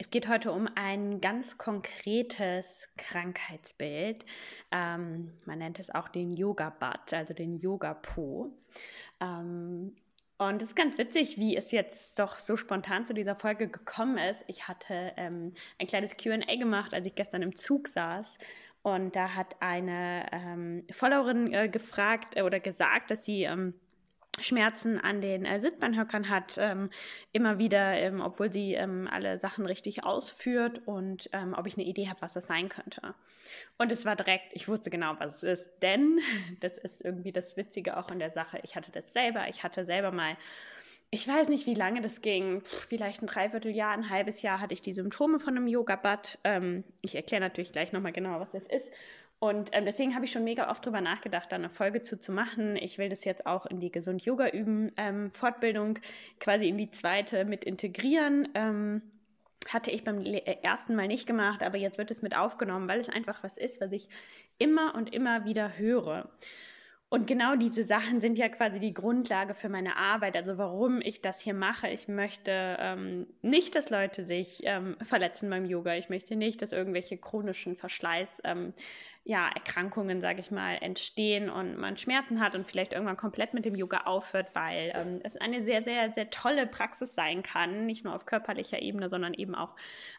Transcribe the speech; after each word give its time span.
Es 0.00 0.08
geht 0.08 0.28
heute 0.28 0.50
um 0.50 0.66
ein 0.76 1.20
ganz 1.20 1.58
konkretes 1.58 2.88
Krankheitsbild. 2.96 4.24
Ähm, 4.72 5.30
man 5.44 5.58
nennt 5.58 5.78
es 5.78 5.90
auch 5.90 6.08
den 6.08 6.32
Yoga-Butt, 6.32 7.12
also 7.12 7.34
den 7.34 7.58
Yoga-Po. 7.58 8.50
Ähm, 9.20 9.94
und 10.38 10.62
es 10.62 10.70
ist 10.70 10.74
ganz 10.74 10.96
witzig, 10.96 11.36
wie 11.36 11.54
es 11.54 11.70
jetzt 11.70 12.18
doch 12.18 12.38
so 12.38 12.56
spontan 12.56 13.04
zu 13.04 13.12
dieser 13.12 13.36
Folge 13.36 13.68
gekommen 13.68 14.16
ist. 14.16 14.42
Ich 14.46 14.68
hatte 14.68 15.12
ähm, 15.18 15.52
ein 15.78 15.86
kleines 15.86 16.16
QA 16.16 16.38
gemacht, 16.56 16.94
als 16.94 17.04
ich 17.04 17.14
gestern 17.14 17.42
im 17.42 17.54
Zug 17.54 17.86
saß. 17.86 18.38
Und 18.80 19.14
da 19.14 19.34
hat 19.34 19.56
eine 19.60 20.24
ähm, 20.32 20.86
Followerin 20.90 21.52
äh, 21.52 21.68
gefragt 21.68 22.38
äh, 22.38 22.42
oder 22.42 22.58
gesagt, 22.58 23.10
dass 23.10 23.26
sie 23.26 23.42
ähm, 23.42 23.74
Schmerzen 24.38 24.98
an 24.98 25.20
den 25.20 25.44
äh, 25.44 25.60
Sitzbeinhöckern 25.60 26.28
hat, 26.28 26.56
ähm, 26.58 26.90
immer 27.32 27.58
wieder, 27.58 27.94
ähm, 27.94 28.20
obwohl 28.20 28.52
sie 28.52 28.74
ähm, 28.74 29.08
alle 29.10 29.38
Sachen 29.38 29.66
richtig 29.66 30.04
ausführt 30.04 30.80
und 30.86 31.28
ähm, 31.32 31.54
ob 31.56 31.66
ich 31.66 31.76
eine 31.76 31.86
Idee 31.86 32.08
habe, 32.08 32.22
was 32.22 32.32
das 32.32 32.46
sein 32.46 32.68
könnte. 32.68 33.14
Und 33.78 33.92
es 33.92 34.04
war 34.04 34.16
direkt, 34.16 34.52
ich 34.52 34.68
wusste 34.68 34.90
genau, 34.90 35.14
was 35.18 35.42
es 35.42 35.60
ist, 35.60 35.66
denn 35.82 36.20
das 36.60 36.78
ist 36.78 37.00
irgendwie 37.02 37.32
das 37.32 37.56
Witzige 37.56 37.96
auch 37.96 38.10
in 38.10 38.18
der 38.18 38.30
Sache. 38.30 38.60
Ich 38.62 38.76
hatte 38.76 38.92
das 38.92 39.12
selber, 39.12 39.48
ich 39.48 39.64
hatte 39.64 39.84
selber 39.84 40.12
mal, 40.12 40.36
ich 41.10 41.26
weiß 41.26 41.48
nicht, 41.48 41.66
wie 41.66 41.74
lange 41.74 42.00
das 42.00 42.22
ging, 42.22 42.62
vielleicht 42.64 43.22
ein 43.22 43.26
Dreivierteljahr, 43.26 43.92
ein 43.92 44.10
halbes 44.10 44.42
Jahr 44.42 44.60
hatte 44.60 44.74
ich 44.74 44.80
die 44.80 44.92
Symptome 44.92 45.40
von 45.40 45.56
einem 45.56 45.66
Yoga-Bad. 45.66 46.38
Ähm, 46.44 46.84
ich 47.02 47.16
erkläre 47.16 47.42
natürlich 47.42 47.72
gleich 47.72 47.92
nochmal 47.92 48.12
genau, 48.12 48.38
was 48.38 48.52
das 48.52 48.62
ist. 48.66 48.92
Und 49.40 49.70
ähm, 49.72 49.86
deswegen 49.86 50.14
habe 50.14 50.26
ich 50.26 50.32
schon 50.32 50.44
mega 50.44 50.70
oft 50.70 50.84
drüber 50.84 51.00
nachgedacht, 51.00 51.50
da 51.50 51.56
eine 51.56 51.70
Folge 51.70 52.02
zu, 52.02 52.18
zu 52.18 52.30
machen. 52.30 52.76
Ich 52.76 52.98
will 52.98 53.08
das 53.08 53.24
jetzt 53.24 53.46
auch 53.46 53.64
in 53.64 53.80
die 53.80 53.90
Gesund 53.90 54.22
Yoga 54.22 54.50
üben 54.50 54.90
ähm, 54.98 55.30
Fortbildung 55.32 55.98
quasi 56.38 56.68
in 56.68 56.76
die 56.76 56.90
zweite 56.90 57.46
mit 57.46 57.64
integrieren. 57.64 58.48
Ähm, 58.54 59.02
hatte 59.68 59.90
ich 59.90 60.04
beim 60.04 60.20
äh, 60.24 60.58
ersten 60.62 60.94
Mal 60.94 61.08
nicht 61.08 61.26
gemacht, 61.26 61.62
aber 61.62 61.78
jetzt 61.78 61.96
wird 61.96 62.10
es 62.10 62.20
mit 62.20 62.36
aufgenommen, 62.36 62.86
weil 62.86 63.00
es 63.00 63.08
einfach 63.08 63.42
was 63.42 63.56
ist, 63.56 63.80
was 63.80 63.92
ich 63.92 64.10
immer 64.58 64.94
und 64.94 65.14
immer 65.14 65.46
wieder 65.46 65.78
höre. 65.78 66.28
Und 67.12 67.26
genau 67.26 67.56
diese 67.56 67.84
Sachen 67.84 68.20
sind 68.20 68.38
ja 68.38 68.48
quasi 68.48 68.78
die 68.78 68.94
Grundlage 68.94 69.52
für 69.54 69.68
meine 69.68 69.96
Arbeit, 69.96 70.36
also 70.36 70.58
warum 70.58 71.00
ich 71.00 71.20
das 71.20 71.40
hier 71.40 71.54
mache. 71.54 71.88
Ich 71.88 72.06
möchte 72.06 72.76
ähm, 72.78 73.26
nicht, 73.42 73.74
dass 73.74 73.90
Leute 73.90 74.24
sich 74.24 74.60
ähm, 74.62 74.96
verletzen 75.02 75.50
beim 75.50 75.64
Yoga. 75.64 75.96
Ich 75.96 76.08
möchte 76.08 76.36
nicht, 76.36 76.62
dass 76.62 76.70
irgendwelche 76.70 77.18
chronischen 77.18 77.74
Verschleiß, 77.74 78.28
ähm, 78.44 78.74
ja, 79.24 79.48
Erkrankungen, 79.48 80.20
sage 80.20 80.40
ich 80.40 80.50
mal, 80.50 80.78
entstehen 80.80 81.50
und 81.50 81.76
man 81.76 81.96
Schmerzen 81.96 82.40
hat 82.40 82.54
und 82.54 82.66
vielleicht 82.66 82.92
irgendwann 82.92 83.16
komplett 83.16 83.52
mit 83.52 83.64
dem 83.64 83.74
Yoga 83.74 84.02
aufhört, 84.04 84.48
weil 84.54 84.92
ähm, 84.94 85.20
es 85.22 85.36
eine 85.36 85.62
sehr, 85.64 85.82
sehr, 85.82 86.10
sehr 86.12 86.30
tolle 86.30 86.66
Praxis 86.66 87.14
sein 87.14 87.42
kann, 87.42 87.86
nicht 87.86 88.04
nur 88.04 88.14
auf 88.14 88.24
körperlicher 88.24 88.80
Ebene, 88.80 89.10
sondern 89.10 89.34
eben 89.34 89.54
auch 89.54 89.76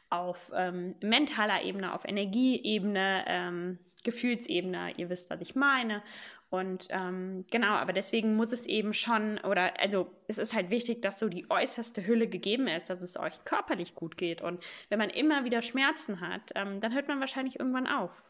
auf 0.09 0.51
ähm, 0.55 0.95
mentaler 1.01 1.63
Ebene, 1.63 1.93
auf 1.93 2.05
Energieebene, 2.05 3.25
ähm, 3.27 3.79
Gefühlsebene. 4.03 4.93
Ihr 4.97 5.09
wisst, 5.09 5.29
was 5.29 5.41
ich 5.41 5.55
meine. 5.55 6.03
Und 6.49 6.87
ähm, 6.89 7.45
genau, 7.49 7.73
aber 7.75 7.93
deswegen 7.93 8.35
muss 8.35 8.51
es 8.51 8.65
eben 8.65 8.93
schon, 8.93 9.39
oder 9.39 9.79
also 9.79 10.11
es 10.27 10.37
ist 10.37 10.53
halt 10.53 10.69
wichtig, 10.69 11.01
dass 11.01 11.17
so 11.17 11.29
die 11.29 11.49
äußerste 11.49 12.05
Hülle 12.05 12.27
gegeben 12.27 12.67
ist, 12.67 12.89
dass 12.89 13.01
es 13.01 13.17
euch 13.17 13.43
körperlich 13.45 13.95
gut 13.95 14.17
geht. 14.17 14.41
Und 14.41 14.61
wenn 14.89 14.99
man 14.99 15.09
immer 15.09 15.45
wieder 15.45 15.61
Schmerzen 15.61 16.19
hat, 16.19 16.51
ähm, 16.55 16.81
dann 16.81 16.93
hört 16.93 17.07
man 17.07 17.19
wahrscheinlich 17.21 17.57
irgendwann 17.59 17.87
auf. 17.87 18.21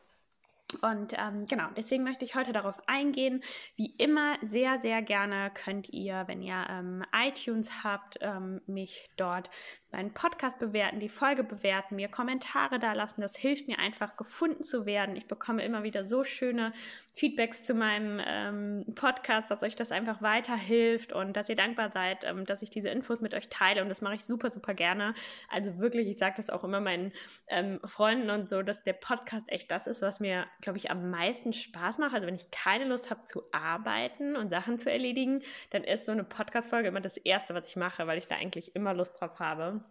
Und 0.81 1.13
ähm, 1.17 1.45
genau, 1.45 1.67
deswegen 1.75 2.03
möchte 2.03 2.25
ich 2.25 2.35
heute 2.35 2.53
darauf 2.53 2.75
eingehen. 2.87 3.43
Wie 3.75 3.93
immer, 3.97 4.37
sehr, 4.41 4.79
sehr 4.79 5.01
gerne 5.01 5.51
könnt 5.53 5.89
ihr, 5.89 6.23
wenn 6.27 6.41
ihr 6.41 6.65
ähm, 6.69 7.03
iTunes 7.13 7.83
habt, 7.83 8.17
ähm, 8.21 8.61
mich 8.67 9.09
dort 9.17 9.49
meinen 9.91 10.13
Podcast 10.13 10.57
bewerten, 10.59 10.99
die 10.99 11.09
Folge 11.09 11.43
bewerten, 11.43 11.95
mir 11.95 12.07
Kommentare 12.07 12.79
da 12.79 12.93
lassen. 12.93 13.21
Das 13.21 13.35
hilft 13.35 13.67
mir 13.67 13.79
einfach, 13.79 14.15
gefunden 14.15 14.63
zu 14.63 14.85
werden. 14.85 15.15
Ich 15.15 15.27
bekomme 15.27 15.63
immer 15.63 15.83
wieder 15.83 16.05
so 16.05 16.23
schöne 16.23 16.71
Feedbacks 17.11 17.63
zu 17.63 17.73
meinem 17.73 18.21
ähm, 18.25 18.85
Podcast, 18.95 19.51
dass 19.51 19.61
euch 19.61 19.75
das 19.75 19.91
einfach 19.91 20.21
weiterhilft 20.21 21.11
und 21.13 21.35
dass 21.35 21.49
ihr 21.49 21.55
dankbar 21.55 21.91
seid, 21.91 22.23
ähm, 22.23 22.45
dass 22.45 22.61
ich 22.61 22.69
diese 22.69 22.89
Infos 22.89 23.19
mit 23.19 23.35
euch 23.35 23.49
teile. 23.49 23.81
Und 23.81 23.89
das 23.89 24.01
mache 24.01 24.15
ich 24.15 24.23
super, 24.23 24.49
super 24.49 24.73
gerne. 24.73 25.13
Also 25.49 25.77
wirklich, 25.79 26.07
ich 26.07 26.17
sage 26.17 26.35
das 26.37 26.49
auch 26.49 26.63
immer 26.63 26.79
meinen 26.79 27.11
ähm, 27.47 27.79
Freunden 27.83 28.29
und 28.29 28.47
so, 28.47 28.61
dass 28.61 28.83
der 28.83 28.93
Podcast 28.93 29.49
echt 29.49 29.69
das 29.71 29.87
ist, 29.87 30.01
was 30.01 30.19
mir, 30.19 30.45
glaube 30.61 30.77
ich, 30.77 30.91
am 30.91 31.09
meisten 31.09 31.53
Spaß 31.53 31.97
macht. 31.97 32.13
Also 32.13 32.27
wenn 32.27 32.35
ich 32.35 32.51
keine 32.51 32.85
Lust 32.85 33.09
habe 33.09 33.25
zu 33.25 33.43
arbeiten 33.51 34.35
und 34.35 34.49
Sachen 34.49 34.77
zu 34.77 34.91
erledigen, 34.91 35.41
dann 35.71 35.83
ist 35.83 36.05
so 36.05 36.11
eine 36.11 36.23
Podcast-Folge 36.23 36.87
immer 36.87 37.01
das 37.01 37.17
Erste, 37.17 37.53
was 37.53 37.67
ich 37.67 37.75
mache, 37.75 38.07
weil 38.07 38.17
ich 38.17 38.27
da 38.27 38.35
eigentlich 38.35 38.75
immer 38.75 38.93
Lust 38.93 39.19
drauf 39.19 39.39
habe. 39.39 39.83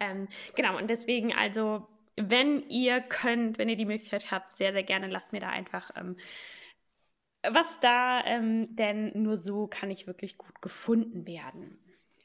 Ähm, 0.00 0.28
genau, 0.54 0.78
und 0.78 0.88
deswegen 0.88 1.34
also, 1.34 1.86
wenn 2.16 2.68
ihr 2.68 3.00
könnt, 3.00 3.58
wenn 3.58 3.68
ihr 3.68 3.76
die 3.76 3.84
Möglichkeit 3.84 4.30
habt, 4.30 4.56
sehr, 4.56 4.72
sehr 4.72 4.84
gerne 4.84 5.08
lasst 5.08 5.32
mir 5.32 5.40
da 5.40 5.50
einfach 5.50 5.90
ähm, 5.96 6.16
was 7.50 7.78
da, 7.80 8.24
ähm, 8.24 8.74
denn 8.74 9.10
nur 9.14 9.36
so 9.36 9.66
kann 9.66 9.90
ich 9.90 10.06
wirklich 10.06 10.38
gut 10.38 10.62
gefunden 10.62 11.26
werden. 11.26 11.78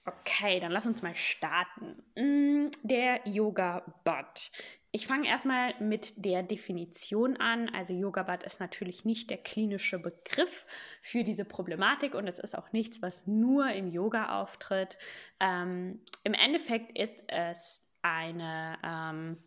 Okay, 0.06 0.60
dann 0.60 0.72
lass 0.72 0.86
uns 0.86 1.02
mal 1.02 1.16
starten. 1.16 2.02
Mm, 2.16 2.72
der 2.84 3.28
Yoga-Bot. 3.28 4.52
Ich 4.92 5.06
fange 5.06 5.28
erstmal 5.28 5.76
mit 5.80 6.26
der 6.26 6.42
Definition 6.42 7.38
an. 7.38 7.70
Also 7.70 7.94
Yoga-Bad 7.94 8.44
ist 8.44 8.60
natürlich 8.60 9.06
nicht 9.06 9.30
der 9.30 9.38
klinische 9.38 10.00
Begriff 10.00 10.66
für 11.02 11.24
diese 11.24 11.46
Problematik 11.46 12.16
und 12.16 12.28
es 12.28 12.40
ist 12.40 12.58
auch 12.58 12.72
nichts, 12.72 13.02
was 13.02 13.28
nur 13.28 13.70
im 13.72 13.88
Yoga 13.88 14.42
auftritt. 14.42 14.98
Ähm, 15.40 16.02
Im 16.24 16.34
Endeffekt 16.34 16.98
ist 16.98 17.14
es 17.28 17.82
eine 18.02 18.80
ähm, 18.84 19.38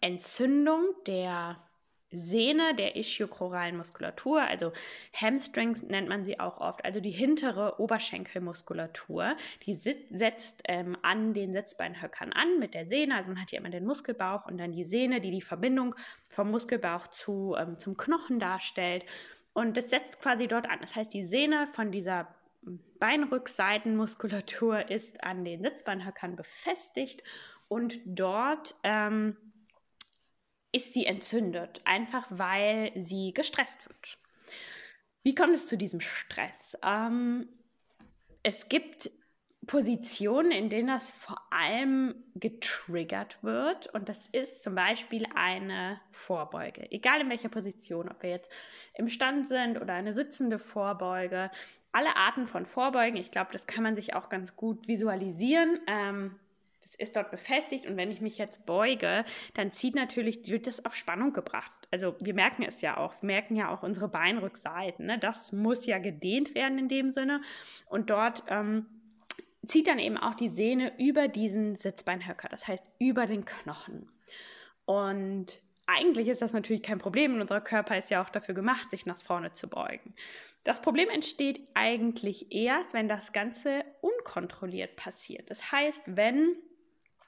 Entzündung 0.00 0.94
der 1.06 1.62
Sehne 2.12 2.74
der 2.74 2.96
ischiochoralen 2.96 3.76
Muskulatur, 3.76 4.42
also 4.42 4.72
Hamstrings 5.12 5.82
nennt 5.82 6.08
man 6.08 6.24
sie 6.24 6.38
auch 6.38 6.60
oft, 6.60 6.84
also 6.84 7.00
die 7.00 7.10
hintere 7.10 7.80
Oberschenkelmuskulatur, 7.80 9.36
die 9.66 9.74
setzt 9.76 10.62
ähm, 10.68 10.96
an 11.02 11.34
den 11.34 11.52
Sitzbeinhöckern 11.52 12.32
an 12.32 12.58
mit 12.58 12.74
der 12.74 12.86
Sehne, 12.86 13.16
also 13.16 13.30
man 13.30 13.40
hat 13.40 13.50
hier 13.50 13.58
immer 13.58 13.70
den 13.70 13.86
Muskelbauch 13.86 14.46
und 14.46 14.58
dann 14.58 14.72
die 14.72 14.84
Sehne, 14.84 15.20
die 15.20 15.30
die 15.30 15.42
Verbindung 15.42 15.94
vom 16.26 16.50
Muskelbauch 16.50 17.08
zu, 17.08 17.54
ähm, 17.58 17.78
zum 17.78 17.96
Knochen 17.96 18.38
darstellt 18.38 19.04
und 19.54 19.76
das 19.76 19.90
setzt 19.90 20.20
quasi 20.20 20.46
dort 20.48 20.68
an. 20.68 20.78
Das 20.80 20.94
heißt, 20.94 21.12
die 21.12 21.26
Sehne 21.26 21.66
von 21.68 21.92
dieser 21.92 22.28
Beinrückseitenmuskulatur 22.98 24.90
ist 24.90 25.22
an 25.22 25.44
den 25.44 25.62
Sitzbeinhöckern 25.62 26.36
befestigt 26.36 27.22
und 27.68 27.98
dort 28.04 28.74
ähm, 28.82 29.36
ist 30.72 30.94
sie 30.94 31.06
entzündet, 31.06 31.80
einfach 31.84 32.26
weil 32.30 32.92
sie 32.96 33.32
gestresst 33.32 33.86
wird. 33.88 34.18
Wie 35.22 35.34
kommt 35.34 35.54
es 35.54 35.66
zu 35.66 35.76
diesem 35.76 36.00
Stress? 36.00 36.76
Ähm, 36.82 37.48
es 38.42 38.68
gibt 38.68 39.10
Positionen, 39.66 40.50
in 40.50 40.70
denen 40.70 40.88
das 40.88 41.12
vor 41.12 41.40
allem 41.50 42.14
getriggert 42.34 43.38
wird. 43.42 43.86
Und 43.94 44.08
das 44.08 44.18
ist 44.32 44.62
zum 44.62 44.74
Beispiel 44.74 45.24
eine 45.36 46.00
Vorbeuge. 46.10 46.90
Egal 46.90 47.20
in 47.20 47.30
welcher 47.30 47.48
Position, 47.48 48.08
ob 48.08 48.22
wir 48.22 48.30
jetzt 48.30 48.50
im 48.94 49.08
Stand 49.08 49.46
sind 49.46 49.80
oder 49.80 49.94
eine 49.94 50.14
sitzende 50.14 50.58
Vorbeuge. 50.58 51.50
Alle 51.92 52.16
Arten 52.16 52.46
von 52.46 52.66
Vorbeugen, 52.66 53.16
ich 53.16 53.30
glaube, 53.30 53.52
das 53.52 53.66
kann 53.66 53.84
man 53.84 53.94
sich 53.94 54.14
auch 54.14 54.30
ganz 54.30 54.56
gut 54.56 54.88
visualisieren. 54.88 55.78
Ähm, 55.86 56.34
ist 56.94 57.16
dort 57.16 57.30
befestigt 57.30 57.86
und 57.86 57.96
wenn 57.96 58.10
ich 58.10 58.20
mich 58.20 58.38
jetzt 58.38 58.66
beuge, 58.66 59.24
dann 59.54 59.72
zieht 59.72 59.94
natürlich, 59.94 60.48
wird 60.48 60.66
das 60.66 60.84
auf 60.84 60.94
Spannung 60.94 61.32
gebracht. 61.32 61.72
Also 61.90 62.14
wir 62.20 62.34
merken 62.34 62.62
es 62.62 62.80
ja 62.80 62.96
auch, 62.96 63.14
wir 63.20 63.26
merken 63.26 63.56
ja 63.56 63.70
auch 63.70 63.82
unsere 63.82 64.08
Beinrückseiten. 64.08 65.06
Ne? 65.06 65.18
Das 65.18 65.52
muss 65.52 65.86
ja 65.86 65.98
gedehnt 65.98 66.54
werden 66.54 66.78
in 66.78 66.88
dem 66.88 67.10
Sinne. 67.10 67.40
Und 67.86 68.10
dort 68.10 68.44
ähm, 68.48 68.86
zieht 69.66 69.88
dann 69.88 69.98
eben 69.98 70.16
auch 70.16 70.34
die 70.34 70.48
Sehne 70.48 70.92
über 70.98 71.28
diesen 71.28 71.76
Sitzbeinhöcker, 71.76 72.48
das 72.48 72.66
heißt 72.66 72.90
über 72.98 73.26
den 73.26 73.44
Knochen. 73.44 74.10
Und 74.84 75.60
eigentlich 75.86 76.28
ist 76.28 76.42
das 76.42 76.52
natürlich 76.52 76.82
kein 76.82 76.98
Problem 76.98 77.34
und 77.34 77.40
unser 77.40 77.60
Körper 77.60 77.98
ist 77.98 78.10
ja 78.10 78.22
auch 78.22 78.30
dafür 78.30 78.54
gemacht, 78.54 78.90
sich 78.90 79.06
nach 79.06 79.18
vorne 79.18 79.52
zu 79.52 79.68
beugen. 79.68 80.14
Das 80.64 80.80
Problem 80.80 81.08
entsteht 81.08 81.60
eigentlich 81.74 82.52
erst, 82.52 82.94
wenn 82.94 83.08
das 83.08 83.32
Ganze 83.32 83.84
unkontrolliert 84.00 84.96
passiert. 84.96 85.50
Das 85.50 85.72
heißt, 85.72 86.02
wenn 86.06 86.56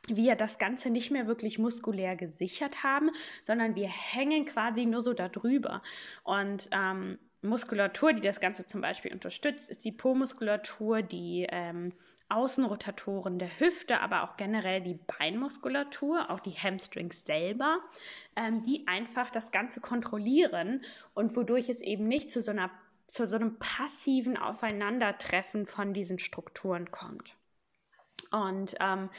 wir 0.09 0.37
das 0.37 0.59
Ganze 0.59 0.91
nicht 0.91 1.11
mehr 1.11 1.27
wirklich 1.27 1.59
muskulär 1.59 2.17
gesichert 2.17 2.83
haben, 2.83 3.11
sondern 3.45 3.75
wir 3.75 3.89
hängen 3.89 4.45
quasi 4.45 4.87
nur 4.87 5.03
so 5.03 5.13
darüber. 5.13 5.83
Und 6.23 6.69
ähm, 6.73 7.19
Muskulatur, 7.43 8.13
die 8.13 8.23
das 8.23 8.41
Ganze 8.41 8.67
zum 8.67 8.81
Beispiel 8.81 9.13
unterstützt, 9.13 9.69
ist 9.69 9.85
die 9.85 9.93
Po-Muskulatur, 9.93 11.03
die 11.03 11.47
ähm, 11.51 11.93
Außenrotatoren 12.29 13.39
der 13.39 13.61
Hüfte, 13.61 14.01
aber 14.01 14.23
auch 14.25 14.37
generell 14.37 14.81
die 14.81 14.99
Beinmuskulatur, 15.19 16.31
auch 16.31 16.41
die 16.41 16.53
Hamstrings 16.53 17.25
selber, 17.25 17.81
ähm, 18.35 18.63
die 18.63 18.89
einfach 18.89 19.31
das 19.31 19.51
Ganze 19.51 19.81
kontrollieren 19.81 20.83
und 21.13 21.37
wodurch 21.37 21.69
es 21.69 21.81
eben 21.81 22.09
nicht 22.09 22.31
zu 22.31 22.41
so, 22.41 22.51
einer, 22.51 22.71
zu 23.07 23.27
so 23.27 23.37
einem 23.37 23.59
passiven 23.59 24.39
Aufeinandertreffen 24.39 25.67
von 25.67 25.93
diesen 25.93 26.19
Strukturen 26.19 26.91
kommt. 26.91 27.37
Und 28.31 28.75
ähm, 28.81 29.11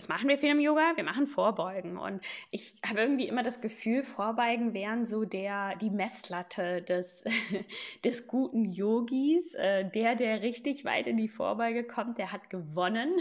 was 0.00 0.08
machen 0.08 0.30
wir 0.30 0.38
viel 0.38 0.50
im 0.50 0.60
Yoga? 0.60 0.92
Wir 0.96 1.04
machen 1.04 1.26
Vorbeugen. 1.26 1.98
Und 1.98 2.22
ich 2.50 2.72
habe 2.88 3.00
irgendwie 3.00 3.28
immer 3.28 3.42
das 3.42 3.60
Gefühl, 3.60 4.02
Vorbeugen 4.02 4.72
wären 4.72 5.04
so 5.04 5.26
der, 5.26 5.76
die 5.76 5.90
Messlatte 5.90 6.80
des, 6.80 7.22
des 8.04 8.26
guten 8.26 8.64
Yogis. 8.64 9.52
Äh, 9.56 9.90
der, 9.90 10.14
der 10.14 10.40
richtig 10.40 10.86
weit 10.86 11.06
in 11.06 11.18
die 11.18 11.28
Vorbeuge 11.28 11.84
kommt, 11.84 12.16
der 12.16 12.32
hat 12.32 12.48
gewonnen. 12.48 13.12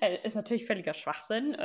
Äh, 0.00 0.18
ist 0.26 0.34
natürlich 0.34 0.66
völliger 0.66 0.92
Schwachsinn. 0.92 1.56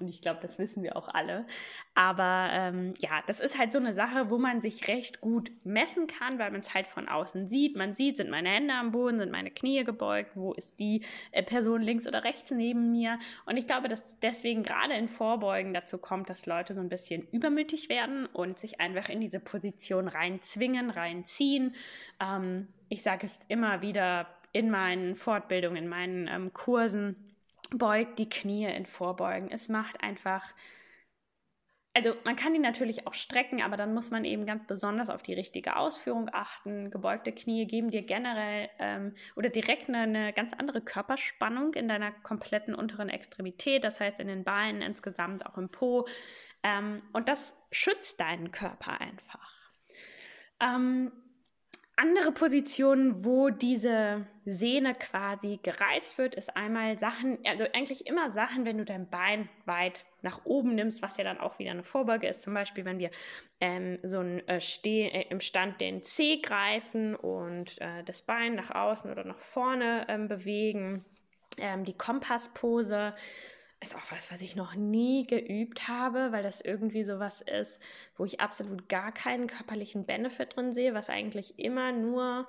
Und 0.00 0.08
ich 0.08 0.20
glaube, 0.20 0.40
das 0.40 0.58
wissen 0.58 0.82
wir 0.82 0.96
auch 0.96 1.08
alle. 1.08 1.46
Aber 1.94 2.48
ähm, 2.52 2.94
ja, 2.98 3.22
das 3.26 3.40
ist 3.40 3.58
halt 3.58 3.72
so 3.72 3.78
eine 3.78 3.94
Sache, 3.94 4.30
wo 4.30 4.38
man 4.38 4.60
sich 4.60 4.88
recht 4.88 5.20
gut 5.20 5.50
messen 5.64 6.06
kann, 6.06 6.38
weil 6.38 6.50
man 6.50 6.60
es 6.60 6.74
halt 6.74 6.86
von 6.86 7.08
außen 7.08 7.46
sieht. 7.46 7.76
Man 7.76 7.94
sieht, 7.94 8.16
sind 8.16 8.30
meine 8.30 8.48
Hände 8.48 8.74
am 8.74 8.92
Boden, 8.92 9.18
sind 9.18 9.30
meine 9.30 9.50
Knie 9.50 9.84
gebeugt, 9.84 10.32
wo 10.34 10.54
ist 10.54 10.80
die 10.80 11.04
äh, 11.32 11.42
Person 11.42 11.82
links 11.82 12.06
oder 12.06 12.24
rechts 12.24 12.50
neben 12.50 12.90
mir. 12.90 13.18
Und 13.46 13.56
ich 13.56 13.66
glaube, 13.66 13.88
dass 13.88 14.02
deswegen 14.22 14.62
gerade 14.62 14.94
in 14.94 15.08
Vorbeugen 15.08 15.74
dazu 15.74 15.98
kommt, 15.98 16.30
dass 16.30 16.46
Leute 16.46 16.74
so 16.74 16.80
ein 16.80 16.88
bisschen 16.88 17.26
übermütig 17.32 17.88
werden 17.88 18.26
und 18.26 18.58
sich 18.58 18.80
einfach 18.80 19.08
in 19.08 19.20
diese 19.20 19.40
Position 19.40 20.08
reinzwingen, 20.08 20.90
reinziehen. 20.90 21.74
Ähm, 22.20 22.68
ich 22.88 23.02
sage 23.02 23.26
es 23.26 23.38
immer 23.48 23.82
wieder 23.82 24.26
in 24.52 24.70
meinen 24.70 25.14
Fortbildungen, 25.14 25.84
in 25.84 25.88
meinen 25.88 26.28
ähm, 26.28 26.52
Kursen 26.52 27.29
beugt 27.70 28.18
die 28.18 28.28
Knie 28.28 28.66
in 28.66 28.86
Vorbeugen. 28.86 29.50
Es 29.50 29.68
macht 29.68 30.02
einfach, 30.02 30.54
also 31.94 32.14
man 32.24 32.36
kann 32.36 32.52
die 32.52 32.58
natürlich 32.58 33.06
auch 33.06 33.14
strecken, 33.14 33.62
aber 33.62 33.76
dann 33.76 33.94
muss 33.94 34.10
man 34.10 34.24
eben 34.24 34.46
ganz 34.46 34.66
besonders 34.66 35.10
auf 35.10 35.22
die 35.22 35.34
richtige 35.34 35.76
Ausführung 35.76 36.28
achten. 36.32 36.90
Gebeugte 36.90 37.32
Knie 37.32 37.66
geben 37.66 37.90
dir 37.90 38.02
generell 38.02 38.68
ähm, 38.78 39.14
oder 39.36 39.48
direkt 39.48 39.88
eine, 39.88 40.02
eine, 40.02 40.32
ganz 40.32 40.52
andere 40.52 40.80
Körperspannung 40.80 41.74
in 41.74 41.88
deiner 41.88 42.12
kompletten 42.12 42.74
unteren 42.74 43.08
Extremität, 43.08 43.84
das 43.84 44.00
heißt 44.00 44.20
in 44.20 44.28
den 44.28 44.44
Beinen 44.44 44.82
insgesamt, 44.82 45.46
auch 45.46 45.58
im 45.58 45.68
Po. 45.68 46.06
Ähm, 46.62 47.02
und 47.12 47.28
das 47.28 47.54
schützt 47.70 48.20
deinen 48.20 48.50
Körper 48.50 49.00
einfach. 49.00 49.72
Ähm, 50.60 51.12
andere 52.00 52.32
Positionen, 52.32 53.24
wo 53.26 53.50
diese 53.50 54.26
Sehne 54.46 54.94
quasi 54.94 55.60
gereizt 55.62 56.16
wird, 56.16 56.34
ist 56.34 56.56
einmal 56.56 56.98
Sachen, 56.98 57.38
also 57.44 57.64
eigentlich 57.74 58.06
immer 58.06 58.32
Sachen, 58.32 58.64
wenn 58.64 58.78
du 58.78 58.86
dein 58.86 59.08
Bein 59.10 59.50
weit 59.66 60.02
nach 60.22 60.46
oben 60.46 60.74
nimmst, 60.74 61.02
was 61.02 61.18
ja 61.18 61.24
dann 61.24 61.38
auch 61.38 61.58
wieder 61.58 61.72
eine 61.72 61.84
Vorbeuge 61.84 62.26
ist. 62.26 62.40
Zum 62.40 62.54
Beispiel, 62.54 62.86
wenn 62.86 62.98
wir 62.98 63.10
ähm, 63.60 63.98
so 64.02 64.20
ein 64.20 64.46
äh, 64.48 64.62
Steh, 64.62 65.08
äh, 65.08 65.26
im 65.28 65.40
Stand 65.40 65.80
den 65.82 66.02
Zeh 66.02 66.40
greifen 66.40 67.14
und 67.14 67.78
äh, 67.82 68.02
das 68.04 68.22
Bein 68.22 68.54
nach 68.54 68.70
außen 68.70 69.10
oder 69.10 69.24
nach 69.24 69.38
vorne 69.38 70.06
ähm, 70.08 70.26
bewegen. 70.26 71.04
Ähm, 71.58 71.84
die 71.84 71.96
Kompasspose 71.96 73.14
ist 73.80 73.96
auch 73.96 74.12
was, 74.12 74.30
was 74.30 74.40
ich 74.42 74.56
noch 74.56 74.74
nie 74.74 75.26
geübt 75.26 75.88
habe, 75.88 76.32
weil 76.32 76.42
das 76.42 76.60
irgendwie 76.60 77.02
sowas 77.02 77.40
ist, 77.40 77.80
wo 78.16 78.24
ich 78.24 78.40
absolut 78.40 78.88
gar 78.88 79.12
keinen 79.12 79.46
körperlichen 79.46 80.04
Benefit 80.04 80.54
drin 80.54 80.74
sehe, 80.74 80.92
was 80.92 81.08
eigentlich 81.08 81.58
immer 81.58 81.90
nur 81.92 82.46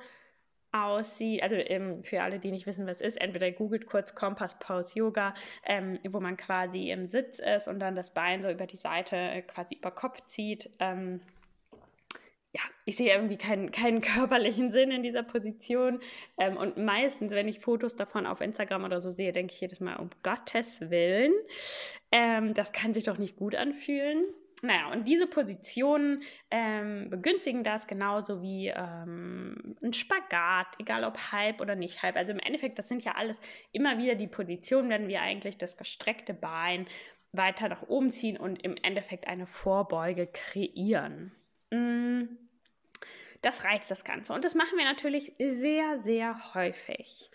aussieht, 0.73 1.43
also 1.43 1.55
ähm, 1.55 2.03
für 2.03 2.21
alle, 2.21 2.39
die 2.39 2.51
nicht 2.51 2.65
wissen, 2.65 2.87
was 2.87 3.01
es 3.01 3.15
ist, 3.15 3.21
entweder 3.21 3.51
googelt 3.51 3.87
kurz 3.87 4.15
Kompass 4.15 4.57
Pose 4.59 4.97
Yoga, 4.97 5.33
ähm, 5.65 5.99
wo 6.09 6.19
man 6.19 6.37
quasi 6.37 6.91
im 6.91 7.07
Sitz 7.07 7.39
ist 7.39 7.67
und 7.67 7.79
dann 7.79 7.95
das 7.95 8.13
Bein 8.13 8.41
so 8.41 8.49
über 8.49 8.67
die 8.67 8.77
Seite 8.77 9.15
äh, 9.15 9.41
quasi 9.41 9.75
über 9.75 9.91
Kopf 9.91 10.21
zieht. 10.27 10.69
Ähm, 10.79 11.21
ich 12.91 12.97
sehe 12.97 13.13
irgendwie 13.13 13.38
keinen, 13.38 13.71
keinen 13.71 14.01
körperlichen 14.01 14.71
Sinn 14.71 14.91
in 14.91 15.01
dieser 15.01 15.23
Position. 15.23 15.99
Ähm, 16.38 16.57
und 16.57 16.77
meistens, 16.77 17.31
wenn 17.31 17.47
ich 17.47 17.59
Fotos 17.59 17.95
davon 17.95 18.25
auf 18.25 18.41
Instagram 18.41 18.83
oder 18.83 18.99
so 18.99 19.11
sehe, 19.11 19.31
denke 19.31 19.53
ich 19.53 19.61
jedes 19.61 19.79
Mal, 19.79 19.95
um 19.95 20.09
Gottes 20.23 20.81
Willen, 20.89 21.33
ähm, 22.11 22.53
das 22.53 22.73
kann 22.73 22.93
sich 22.93 23.05
doch 23.05 23.17
nicht 23.17 23.38
gut 23.38 23.55
anfühlen. 23.55 24.25
Naja, 24.61 24.91
und 24.91 25.07
diese 25.07 25.25
Positionen 25.25 26.21
ähm, 26.51 27.09
begünstigen 27.09 27.63
das 27.63 27.88
genauso 27.88 28.43
wie 28.43 28.67
ähm, 28.67 29.75
ein 29.81 29.93
Spagat, 29.93 30.67
egal 30.77 31.03
ob 31.03 31.17
halb 31.31 31.61
oder 31.61 31.75
nicht 31.75 32.03
halb. 32.03 32.15
Also 32.15 32.31
im 32.31 32.39
Endeffekt, 32.39 32.77
das 32.77 32.88
sind 32.88 33.03
ja 33.03 33.13
alles 33.13 33.39
immer 33.71 33.97
wieder 33.97 34.13
die 34.13 34.27
Positionen, 34.27 34.89
wenn 34.89 35.07
wir 35.07 35.21
eigentlich 35.21 35.57
das 35.57 35.77
gestreckte 35.77 36.35
Bein 36.35 36.85
weiter 37.31 37.69
nach 37.69 37.83
oben 37.83 38.11
ziehen 38.11 38.38
und 38.38 38.61
im 38.61 38.75
Endeffekt 38.83 39.27
eine 39.27 39.47
Vorbeuge 39.47 40.27
kreieren. 40.27 41.31
Mm, 41.71 42.25
das 43.41 43.63
reizt 43.63 43.89
das 43.89 44.03
Ganze. 44.03 44.33
Und 44.33 44.45
das 44.45 44.55
machen 44.55 44.77
wir 44.77 44.85
natürlich 44.85 45.33
sehr, 45.38 45.99
sehr 46.03 46.53
häufig. 46.53 47.31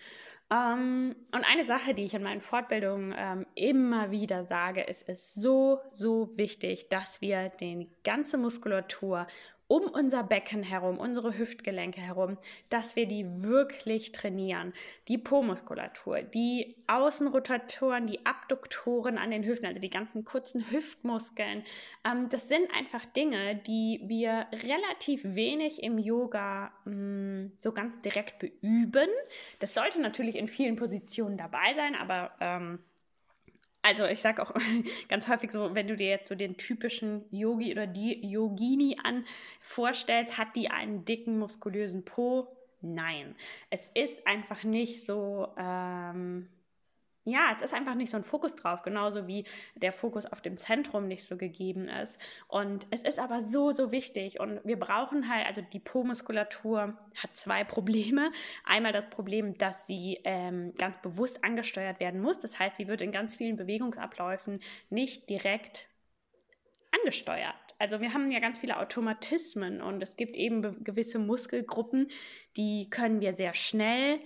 Ähm, 0.50 1.16
und 1.34 1.44
eine 1.44 1.66
Sache, 1.66 1.94
die 1.94 2.04
ich 2.04 2.14
in 2.14 2.22
meinen 2.22 2.40
Fortbildungen 2.40 3.14
ähm, 3.16 3.46
immer 3.54 4.12
wieder 4.12 4.44
sage, 4.44 4.82
ist, 4.82 5.02
es 5.08 5.32
ist 5.32 5.40
so, 5.42 5.80
so 5.92 6.36
wichtig, 6.36 6.88
dass 6.88 7.20
wir 7.20 7.48
die 7.60 7.90
ganze 8.04 8.38
Muskulatur 8.38 9.26
um 9.68 9.84
unser 9.84 10.22
Becken 10.22 10.62
herum, 10.62 10.98
unsere 10.98 11.36
Hüftgelenke 11.36 12.00
herum, 12.00 12.38
dass 12.68 12.94
wir 12.94 13.06
die 13.06 13.42
wirklich 13.42 14.12
trainieren. 14.12 14.72
Die 15.08 15.18
Po-Muskulatur, 15.18 16.22
die 16.22 16.76
Außenrotatoren, 16.86 18.06
die 18.06 18.24
Abduktoren 18.24 19.18
an 19.18 19.30
den 19.30 19.44
Hüften, 19.44 19.66
also 19.66 19.80
die 19.80 19.90
ganzen 19.90 20.24
kurzen 20.24 20.70
Hüftmuskeln. 20.70 21.64
Ähm, 22.04 22.28
das 22.28 22.48
sind 22.48 22.68
einfach 22.72 23.04
Dinge, 23.06 23.56
die 23.56 24.00
wir 24.04 24.46
relativ 24.52 25.22
wenig 25.24 25.82
im 25.82 25.98
Yoga 25.98 26.72
mh, 26.84 26.94
mm, 26.94 27.52
so 27.58 27.72
ganz 27.72 28.00
direkt 28.02 28.38
beüben. 28.38 29.08
Das 29.58 29.74
sollte 29.74 30.00
natürlich 30.00 30.36
in 30.36 30.48
vielen 30.48 30.76
Positionen 30.76 31.36
dabei 31.36 31.74
sein, 31.74 31.96
aber 31.96 32.32
ähm, 32.40 32.78
also 33.86 34.04
ich 34.04 34.20
sage 34.20 34.42
auch 34.42 34.52
ganz 35.08 35.28
häufig 35.28 35.52
so, 35.52 35.74
wenn 35.74 35.86
du 35.86 35.96
dir 35.96 36.08
jetzt 36.08 36.28
so 36.28 36.34
den 36.34 36.56
typischen 36.56 37.24
Yogi 37.30 37.70
oder 37.70 37.86
die 37.86 38.26
Yogini 38.26 38.96
an 39.02 39.24
vorstellst, 39.60 40.38
hat 40.38 40.56
die 40.56 40.68
einen 40.70 41.04
dicken, 41.04 41.38
muskulösen 41.38 42.04
Po? 42.04 42.48
Nein. 42.80 43.36
Es 43.70 43.80
ist 43.94 44.26
einfach 44.26 44.64
nicht 44.64 45.04
so, 45.04 45.48
ähm, 45.56 46.48
ja, 47.26 47.52
es 47.54 47.60
ist 47.60 47.74
einfach 47.74 47.96
nicht 47.96 48.10
so 48.10 48.16
ein 48.16 48.24
Fokus 48.24 48.54
drauf, 48.54 48.82
genauso 48.82 49.26
wie 49.26 49.44
der 49.74 49.92
Fokus 49.92 50.26
auf 50.26 50.40
dem 50.40 50.56
Zentrum 50.58 51.08
nicht 51.08 51.26
so 51.26 51.36
gegeben 51.36 51.88
ist. 51.88 52.20
Und 52.46 52.86
es 52.90 53.00
ist 53.00 53.18
aber 53.18 53.42
so, 53.42 53.72
so 53.72 53.90
wichtig. 53.90 54.38
Und 54.38 54.60
wir 54.64 54.78
brauchen 54.78 55.28
halt, 55.28 55.44
also 55.46 55.60
die 55.60 55.80
Po-Muskulatur 55.80 56.96
hat 57.16 57.36
zwei 57.36 57.64
Probleme. 57.64 58.30
Einmal 58.64 58.92
das 58.92 59.10
Problem, 59.10 59.58
dass 59.58 59.86
sie 59.88 60.20
ähm, 60.22 60.72
ganz 60.78 61.02
bewusst 61.02 61.42
angesteuert 61.42 61.98
werden 61.98 62.20
muss. 62.20 62.38
Das 62.38 62.58
heißt, 62.58 62.76
sie 62.76 62.86
wird 62.86 63.00
in 63.00 63.10
ganz 63.10 63.34
vielen 63.34 63.56
Bewegungsabläufen 63.56 64.60
nicht 64.88 65.28
direkt 65.28 65.88
angesteuert. 67.00 67.54
Also 67.78 68.00
wir 68.00 68.14
haben 68.14 68.30
ja 68.30 68.38
ganz 68.38 68.58
viele 68.58 68.78
Automatismen 68.78 69.82
und 69.82 70.02
es 70.02 70.16
gibt 70.16 70.36
eben 70.36 70.84
gewisse 70.84 71.18
Muskelgruppen, 71.18 72.08
die 72.56 72.88
können 72.88 73.20
wir 73.20 73.34
sehr 73.34 73.52
schnell 73.52 74.20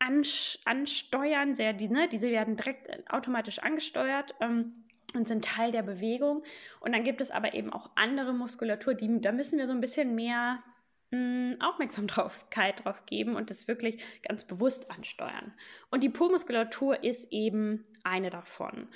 ansteuern, 0.00 1.54
sehr, 1.54 1.72
die, 1.72 1.88
ne, 1.88 2.08
diese 2.08 2.30
werden 2.30 2.56
direkt 2.56 2.88
äh, 2.88 3.02
automatisch 3.08 3.60
angesteuert. 3.60 4.34
Ähm, 4.40 4.84
und 5.14 5.26
sind 5.26 5.44
Teil 5.44 5.72
der 5.72 5.82
Bewegung. 5.82 6.42
Und 6.80 6.92
dann 6.92 7.04
gibt 7.04 7.20
es 7.20 7.30
aber 7.30 7.54
eben 7.54 7.72
auch 7.72 7.90
andere 7.96 8.32
Muskulatur, 8.32 8.94
die, 8.94 9.20
da 9.20 9.32
müssen 9.32 9.58
wir 9.58 9.66
so 9.66 9.72
ein 9.72 9.80
bisschen 9.80 10.14
mehr 10.14 10.62
mh, 11.10 11.18
hm, 11.18 11.56
Aufmerksamkeit 11.60 12.84
drauf 12.84 13.06
geben 13.06 13.36
und 13.36 13.50
das 13.50 13.68
wirklich 13.68 14.02
ganz 14.22 14.44
bewusst 14.44 14.90
ansteuern. 14.90 15.52
Und 15.90 16.02
die 16.02 16.08
Po-Muskulatur 16.08 17.02
ist 17.02 17.32
eben 17.32 17.84
eine 18.04 18.30
davon. 18.30 18.88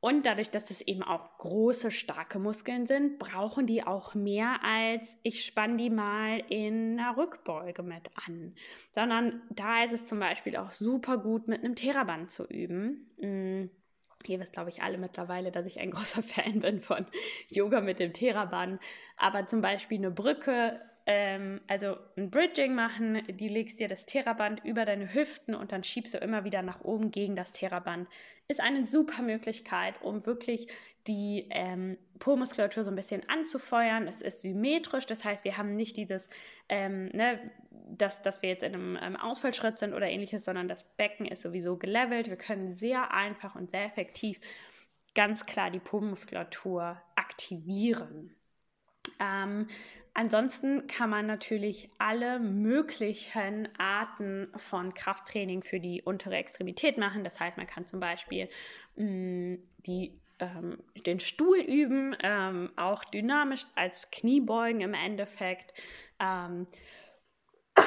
Und 0.00 0.26
dadurch, 0.26 0.50
dass 0.50 0.70
es 0.70 0.82
eben 0.82 1.02
auch 1.02 1.38
große, 1.38 1.90
starke 1.90 2.38
Muskeln 2.38 2.86
sind, 2.86 3.18
brauchen 3.18 3.66
die 3.66 3.82
auch 3.82 4.14
mehr 4.14 4.62
als 4.62 5.16
ich 5.22 5.44
spanne 5.44 5.78
die 5.78 5.90
mal 5.90 6.42
in 6.50 7.00
einer 7.00 7.16
Rückbeuge 7.16 7.82
mit 7.82 8.10
an. 8.26 8.54
Sondern 8.90 9.42
da 9.50 9.84
ist 9.84 9.92
es 9.92 10.04
zum 10.04 10.20
Beispiel 10.20 10.56
auch 10.56 10.70
super 10.70 11.18
gut, 11.18 11.48
mit 11.48 11.64
einem 11.64 11.74
Theraband 11.74 12.30
zu 12.30 12.44
üben. 12.44 13.10
Hm, 13.18 13.70
ihr 14.26 14.40
wisst, 14.40 14.52
glaube 14.52 14.70
ich, 14.70 14.82
alle 14.82 14.98
mittlerweile, 14.98 15.50
dass 15.50 15.66
ich 15.66 15.80
ein 15.80 15.90
großer 15.92 16.22
Fan 16.22 16.60
bin 16.60 16.82
von 16.82 17.06
Yoga 17.48 17.80
mit 17.80 17.98
dem 17.98 18.12
Theraband. 18.12 18.80
Aber 19.16 19.46
zum 19.46 19.62
Beispiel 19.62 19.98
eine 19.98 20.10
Brücke 20.10 20.80
ähm, 21.06 21.60
also 21.68 21.96
ein 22.16 22.30
Bridging 22.30 22.74
machen, 22.74 23.22
die 23.28 23.48
legst 23.48 23.78
dir 23.78 23.86
das 23.86 24.06
Theraband 24.06 24.64
über 24.64 24.84
deine 24.84 25.14
Hüften 25.14 25.54
und 25.54 25.70
dann 25.70 25.84
schiebst 25.84 26.14
du 26.14 26.18
immer 26.18 26.42
wieder 26.44 26.62
nach 26.62 26.80
oben 26.82 27.12
gegen 27.12 27.36
das 27.36 27.52
Theraband. 27.52 28.08
Ist 28.48 28.60
eine 28.60 28.84
super 28.84 29.22
Möglichkeit, 29.22 29.94
um 30.02 30.26
wirklich 30.26 30.66
die 31.06 31.46
ähm, 31.50 31.96
Po-Muskulatur 32.18 32.82
so 32.82 32.90
ein 32.90 32.96
bisschen 32.96 33.28
anzufeuern. 33.28 34.08
Es 34.08 34.20
ist 34.20 34.40
symmetrisch, 34.40 35.06
das 35.06 35.24
heißt, 35.24 35.44
wir 35.44 35.56
haben 35.56 35.76
nicht 35.76 35.96
dieses, 35.96 36.28
ähm, 36.68 37.08
ne, 37.10 37.52
dass, 37.70 38.20
dass 38.22 38.42
wir 38.42 38.48
jetzt 38.48 38.64
in 38.64 38.74
einem 38.74 38.98
ähm, 39.00 39.16
Ausfallschritt 39.16 39.78
sind 39.78 39.94
oder 39.94 40.08
ähnliches, 40.08 40.44
sondern 40.44 40.66
das 40.66 40.82
Becken 40.96 41.26
ist 41.26 41.42
sowieso 41.42 41.76
gelevelt. 41.76 42.28
Wir 42.28 42.36
können 42.36 42.74
sehr 42.74 43.14
einfach 43.14 43.54
und 43.54 43.70
sehr 43.70 43.84
effektiv 43.84 44.40
ganz 45.14 45.46
klar 45.46 45.70
die 45.70 45.78
Po-Muskulatur 45.78 47.00
aktivieren. 47.14 48.34
Ähm, 49.20 49.68
ansonsten 50.16 50.86
kann 50.86 51.10
man 51.10 51.26
natürlich 51.26 51.90
alle 51.98 52.40
möglichen 52.40 53.68
Arten 53.78 54.48
von 54.56 54.94
Krafttraining 54.94 55.62
für 55.62 55.78
die 55.78 56.02
untere 56.02 56.36
Extremität 56.36 56.98
machen. 56.98 57.22
Das 57.22 57.38
heißt, 57.38 57.56
man 57.56 57.66
kann 57.66 57.86
zum 57.86 58.00
Beispiel 58.00 58.48
mh, 58.96 59.04
mm, 59.04 59.58
die 59.86 60.18
ähm, 60.38 60.78
den 61.06 61.20
Stuhl 61.20 61.58
üben, 61.58 62.16
ähm, 62.22 62.70
auch 62.76 63.04
dynamisch 63.04 63.64
als 63.74 64.10
Kniebeugen 64.10 64.80
im 64.80 64.94
Endeffekt. 64.94 65.72
Ähm, 66.20 66.66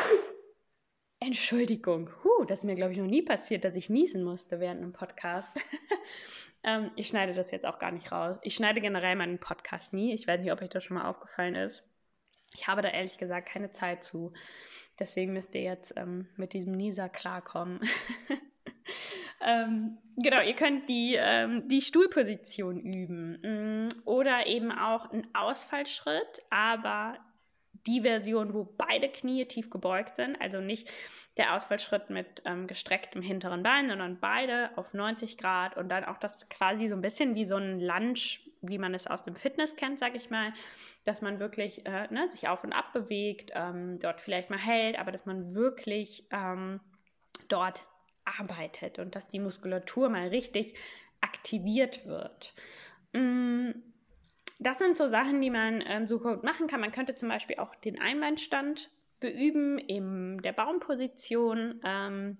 Entschuldigung, 1.19 2.09
huh, 2.23 2.45
das 2.45 2.59
ist 2.59 2.63
mir, 2.63 2.75
glaube 2.75 2.93
ich, 2.93 2.97
noch 2.97 3.05
nie 3.05 3.21
passiert, 3.21 3.65
dass 3.65 3.75
ich 3.75 3.89
niesen 3.89 4.23
musste 4.23 4.59
während 4.59 4.81
einem 4.81 4.93
Podcast. 4.93 5.51
ähm, 6.63 6.91
ich 6.95 7.07
schneide 7.07 7.33
das 7.33 7.51
jetzt 7.51 7.65
auch 7.65 7.77
gar 7.77 7.91
nicht 7.91 8.11
raus. 8.11 8.37
Ich 8.41 8.55
schneide 8.55 8.81
generell 8.81 9.15
meinen 9.15 9.39
Podcast 9.39 9.93
nie. 9.93 10.13
Ich 10.13 10.27
weiß 10.27 10.39
nicht, 10.41 10.51
ob 10.51 10.61
euch 10.61 10.69
das 10.69 10.83
schon 10.83 10.95
mal 10.95 11.09
aufgefallen 11.09 11.55
ist. 11.55 11.83
Ich 12.55 12.67
habe 12.67 12.81
da 12.81 12.89
ehrlich 12.89 13.17
gesagt 13.17 13.49
keine 13.49 13.71
Zeit 13.71 14.03
zu. 14.03 14.33
Deswegen 14.99 15.33
müsst 15.33 15.55
ihr 15.55 15.61
jetzt 15.61 15.93
ähm, 15.95 16.27
mit 16.35 16.53
diesem 16.53 16.73
Nieser 16.73 17.09
klarkommen. 17.09 17.79
ähm, 19.41 19.97
genau, 20.17 20.41
ihr 20.41 20.55
könnt 20.55 20.89
die, 20.89 21.15
ähm, 21.17 21.67
die 21.69 21.81
Stuhlposition 21.81 22.79
üben 22.79 23.87
mm, 23.87 23.89
oder 24.05 24.47
eben 24.47 24.71
auch 24.71 25.09
einen 25.11 25.27
Ausfallschritt, 25.33 26.41
aber 26.49 27.17
die 27.87 28.01
Version, 28.01 28.53
wo 28.53 28.65
beide 28.77 29.09
Knie 29.09 29.45
tief 29.45 29.69
gebeugt 29.69 30.17
sind, 30.17 30.39
also 30.41 30.59
nicht 30.59 30.89
der 31.37 31.55
Ausfallschritt 31.55 32.09
mit 32.09 32.41
ähm, 32.45 32.67
gestrecktem 32.67 33.21
hinteren 33.21 33.63
Bein, 33.63 33.87
sondern 33.87 34.19
beide 34.19 34.71
auf 34.77 34.93
90 34.93 35.37
Grad 35.37 35.77
und 35.77 35.87
dann 35.87 36.03
auch 36.03 36.17
das 36.17 36.49
quasi 36.49 36.87
so 36.87 36.95
ein 36.95 37.01
bisschen 37.01 37.35
wie 37.35 37.45
so 37.45 37.55
ein 37.55 37.79
Lunge, 37.79 38.39
wie 38.61 38.77
man 38.77 38.93
es 38.93 39.07
aus 39.07 39.21
dem 39.21 39.35
Fitness 39.35 39.75
kennt, 39.75 39.99
sage 39.99 40.17
ich 40.17 40.29
mal, 40.29 40.53
dass 41.05 41.21
man 41.21 41.39
wirklich 41.39 41.85
äh, 41.85 42.07
ne, 42.11 42.29
sich 42.31 42.47
auf 42.47 42.63
und 42.63 42.73
ab 42.73 42.93
bewegt, 42.93 43.51
ähm, 43.53 43.99
dort 43.99 44.21
vielleicht 44.21 44.49
mal 44.49 44.59
hält, 44.59 44.99
aber 44.99 45.11
dass 45.11 45.25
man 45.25 45.53
wirklich 45.53 46.25
ähm, 46.31 46.79
dort 47.47 47.85
arbeitet 48.25 48.99
und 48.99 49.15
dass 49.15 49.27
die 49.27 49.39
Muskulatur 49.39 50.09
mal 50.09 50.27
richtig 50.27 50.75
aktiviert 51.21 52.05
wird. 52.05 52.53
Mm, 53.13 53.71
das 54.59 54.77
sind 54.77 54.97
so 54.97 55.07
Sachen, 55.07 55.41
die 55.41 55.49
man 55.49 55.83
ähm, 55.87 56.07
so 56.07 56.19
gut 56.19 56.43
machen 56.43 56.67
kann. 56.67 56.81
Man 56.81 56.91
könnte 56.91 57.15
zum 57.15 57.29
Beispiel 57.29 57.57
auch 57.57 57.75
den 57.75 57.99
Einbeinstand 57.99 58.89
beüben 59.19 59.77
in 59.79 60.41
der 60.41 60.53
Baumposition, 60.53 61.81
ähm, 61.83 62.37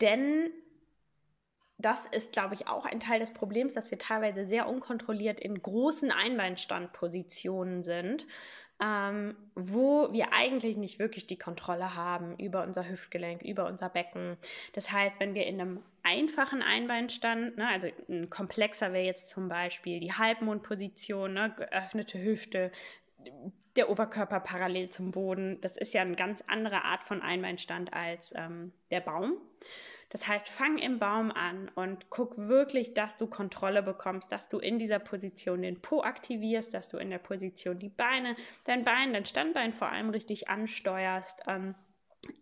denn 0.00 0.50
das 1.82 2.06
ist, 2.06 2.32
glaube 2.32 2.54
ich, 2.54 2.68
auch 2.68 2.86
ein 2.86 3.00
Teil 3.00 3.20
des 3.20 3.32
Problems, 3.32 3.74
dass 3.74 3.90
wir 3.90 3.98
teilweise 3.98 4.46
sehr 4.46 4.68
unkontrolliert 4.68 5.40
in 5.40 5.60
großen 5.60 6.10
Einbeinstandpositionen 6.10 7.82
sind 7.82 8.26
ähm, 8.82 9.36
wo 9.54 10.12
wir 10.12 10.32
eigentlich 10.32 10.76
nicht 10.76 10.98
wirklich 10.98 11.26
die 11.28 11.38
Kontrolle 11.38 11.94
haben 11.94 12.36
über 12.38 12.64
unser 12.64 12.88
Hüftgelenk, 12.88 13.42
über 13.42 13.66
unser 13.66 13.88
Becken. 13.88 14.36
Das 14.72 14.90
heißt, 14.90 15.20
wenn 15.20 15.34
wir 15.34 15.46
in 15.46 15.60
einem 15.60 15.82
einfachen 16.02 16.62
Einbeinstand, 16.62 17.56
ne, 17.58 17.68
also 17.68 17.88
ein 18.08 18.28
komplexer 18.28 18.92
wäre 18.92 19.04
jetzt 19.04 19.28
zum 19.28 19.48
Beispiel 19.48 20.00
die 20.00 20.12
Halbmondposition, 20.12 21.32
ne, 21.32 21.54
geöffnete 21.56 22.20
Hüfte, 22.20 22.72
der 23.76 23.88
Oberkörper 23.88 24.40
parallel 24.40 24.90
zum 24.90 25.12
Boden. 25.12 25.60
Das 25.60 25.76
ist 25.76 25.94
ja 25.94 26.02
eine 26.02 26.16
ganz 26.16 26.42
andere 26.48 26.82
Art 26.82 27.04
von 27.04 27.22
Einbeinstand 27.22 27.92
als 27.92 28.34
ähm, 28.34 28.72
der 28.90 29.00
Baum. 29.00 29.36
Das 30.12 30.28
heißt, 30.28 30.46
fang 30.46 30.76
im 30.76 30.98
Baum 30.98 31.30
an 31.30 31.70
und 31.74 32.10
guck 32.10 32.36
wirklich, 32.36 32.92
dass 32.92 33.16
du 33.16 33.26
Kontrolle 33.26 33.82
bekommst, 33.82 34.30
dass 34.30 34.46
du 34.46 34.58
in 34.58 34.78
dieser 34.78 34.98
Position 34.98 35.62
den 35.62 35.80
Po 35.80 36.02
aktivierst, 36.02 36.74
dass 36.74 36.90
du 36.90 36.98
in 36.98 37.08
der 37.08 37.16
Position 37.16 37.78
die 37.78 37.88
Beine, 37.88 38.36
dein 38.64 38.84
Bein, 38.84 39.14
dein 39.14 39.24
Standbein 39.24 39.72
vor 39.72 39.88
allem 39.88 40.10
richtig 40.10 40.50
ansteuerst. 40.50 41.40
Ähm, 41.46 41.74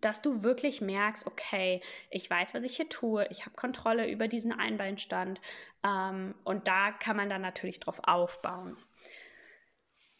dass 0.01 0.21
du 0.21 0.43
wirklich 0.43 0.81
merkst, 0.81 1.25
okay, 1.25 1.79
ich 2.09 2.29
weiß, 2.29 2.53
was 2.53 2.63
ich 2.63 2.75
hier 2.75 2.89
tue, 2.89 3.25
ich 3.31 3.45
habe 3.45 3.55
Kontrolle 3.55 4.11
über 4.11 4.27
diesen 4.27 4.51
Einbeinstand 4.51 5.39
ähm, 5.83 6.35
und 6.43 6.67
da 6.67 6.91
kann 6.91 7.15
man 7.15 7.29
dann 7.29 7.41
natürlich 7.41 7.79
drauf 7.79 8.01
aufbauen. 8.03 8.75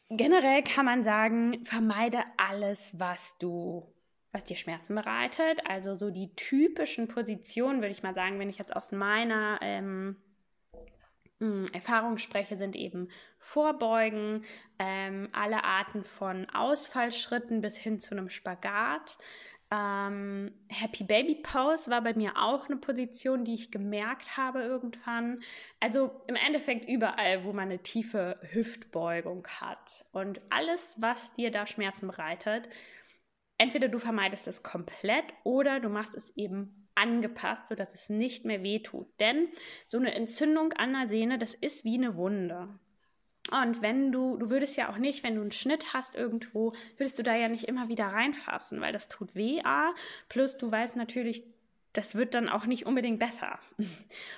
Generell 0.10 0.64
kann 0.64 0.86
man 0.86 1.04
sagen, 1.04 1.66
vermeide 1.66 2.24
alles, 2.38 2.98
was 2.98 3.38
du 3.40 3.94
was 4.32 4.46
dir 4.46 4.56
Schmerzen 4.56 4.96
bereitet. 4.96 5.62
Also 5.68 5.96
so 5.96 6.10
die 6.10 6.34
typischen 6.36 7.08
Positionen, 7.08 7.82
würde 7.82 7.92
ich 7.92 8.04
mal 8.04 8.14
sagen, 8.14 8.40
wenn 8.40 8.50
ich 8.50 8.58
jetzt 8.58 8.76
aus 8.76 8.92
meiner 8.92 9.60
ähm, 9.62 10.16
hm, 11.40 11.66
Erfahrung 11.74 12.18
spreche, 12.18 12.58
sind 12.58 12.76
eben 12.76 13.10
Vorbeugen, 13.40 14.46
ähm, 14.80 15.30
alle 15.32 15.64
Arten 15.64 16.04
von 16.04 16.50
Ausfallschritten 16.50 17.62
bis 17.62 17.76
hin 17.76 18.00
zu 18.00 18.12
einem 18.12 18.30
Spagat. 18.30 19.18
Ähm, 19.74 20.52
Happy 20.70 21.06
Baby 21.06 21.36
Pose 21.36 21.90
war 21.90 22.02
bei 22.02 22.14
mir 22.14 22.34
auch 22.36 22.68
eine 22.68 22.76
Position, 22.76 23.46
die 23.46 23.56
ich 23.56 23.72
gemerkt 23.72 24.36
habe 24.36 24.62
irgendwann. 24.62 25.42
Also 25.80 26.22
im 26.28 26.36
Endeffekt 26.36 26.90
überall, 26.90 27.46
wo 27.46 27.54
man 27.54 27.70
eine 27.70 27.80
tiefe 27.80 28.38
Hüftbeugung 28.52 29.48
hat. 29.62 30.06
Und 30.12 30.42
alles, 30.50 30.96
was 31.00 31.34
dir 31.36 31.52
da 31.52 31.66
Schmerzen 31.66 32.08
bereitet, 32.08 32.68
entweder 33.62 33.90
du 33.90 34.00
vermeidest 34.00 34.48
es 34.48 34.64
komplett 34.64 35.26
oder 35.44 35.80
du 35.80 35.88
machst 35.88 36.16
es 36.16 36.36
eben 36.36 36.90
angepasst, 36.96 37.68
sodass 37.68 37.94
es 37.94 38.10
nicht 38.10 38.44
mehr 38.44 38.64
wehtut. 38.64 39.08
Denn 39.20 39.50
so 39.86 40.00
eine 40.00 40.16
Entzündung 40.16 40.74
an 40.74 40.94
der 40.94 41.08
Sehne, 41.08 41.38
das 41.38 41.54
ist 41.54 41.86
wie 41.86 41.94
eine 41.94 42.16
Wunde. 42.16 42.70
Und 43.52 43.84
wenn 43.84 44.12
du, 44.12 44.38
du 44.38 44.50
würdest 44.50 44.78
ja 44.78 44.90
auch 44.90 44.98
nicht, 44.98 45.24
wenn 45.24 45.36
du 45.36 45.42
einen 45.42 45.52
Schnitt 45.52 45.94
hast 45.94 46.16
irgendwo, 46.16 46.74
würdest 46.98 47.20
du 47.20 47.24
da 47.24 47.36
ja 47.36 47.50
nicht 47.50 47.66
immer 47.66 47.88
wieder 47.88 48.08
reinfassen, 48.08 48.82
weil 48.82 48.94
das 48.94 49.10
tut 49.10 49.36
weh, 49.36 49.62
A. 49.64 49.94
Plus 50.28 50.58
du 50.58 50.72
weißt 50.72 50.96
natürlich, 50.96 51.44
das 51.94 52.16
wird 52.16 52.34
dann 52.34 52.48
auch 52.48 52.66
nicht 52.66 52.86
unbedingt 52.86 53.20
besser. 53.20 53.60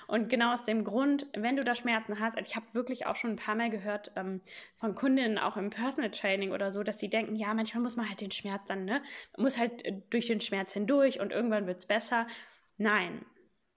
Und 0.08 0.30
genau 0.30 0.54
aus 0.54 0.64
dem 0.64 0.84
Grund, 0.84 1.28
wenn 1.34 1.56
du 1.56 1.64
da 1.64 1.76
Schmerzen 1.76 2.20
hast, 2.20 2.36
also 2.36 2.50
ich 2.50 2.56
habe 2.56 2.66
wirklich 2.74 3.06
auch 3.06 3.16
schon 3.16 3.32
ein 3.32 3.36
paar 3.36 3.56
Mal 3.56 3.70
gehört 3.70 4.12
ähm, 4.16 4.42
von 4.78 4.96
Kundinnen 4.96 5.38
auch 5.38 5.58
im 5.58 5.70
Personal 5.70 6.10
Training 6.12 6.52
oder 6.52 6.72
so, 6.72 6.84
dass 6.84 7.00
sie 7.00 7.10
denken, 7.10 7.36
ja, 7.36 7.54
manchmal 7.54 7.84
muss 7.84 7.96
man 7.96 8.10
halt 8.10 8.22
den 8.22 8.32
Schmerz 8.32 8.64
dann, 8.68 8.86
ne, 8.86 9.04
man 9.36 9.44
muss 9.44 9.58
halt 9.58 9.86
äh, 9.86 10.02
durch 10.10 10.26
den 10.26 10.42
Schmerz 10.42 10.74
hindurch 10.74 11.20
und 11.20 11.32
irgendwann 11.32 11.68
wird 11.68 11.78
es 11.78 11.86
besser. 11.86 12.28
Nein. 12.78 13.26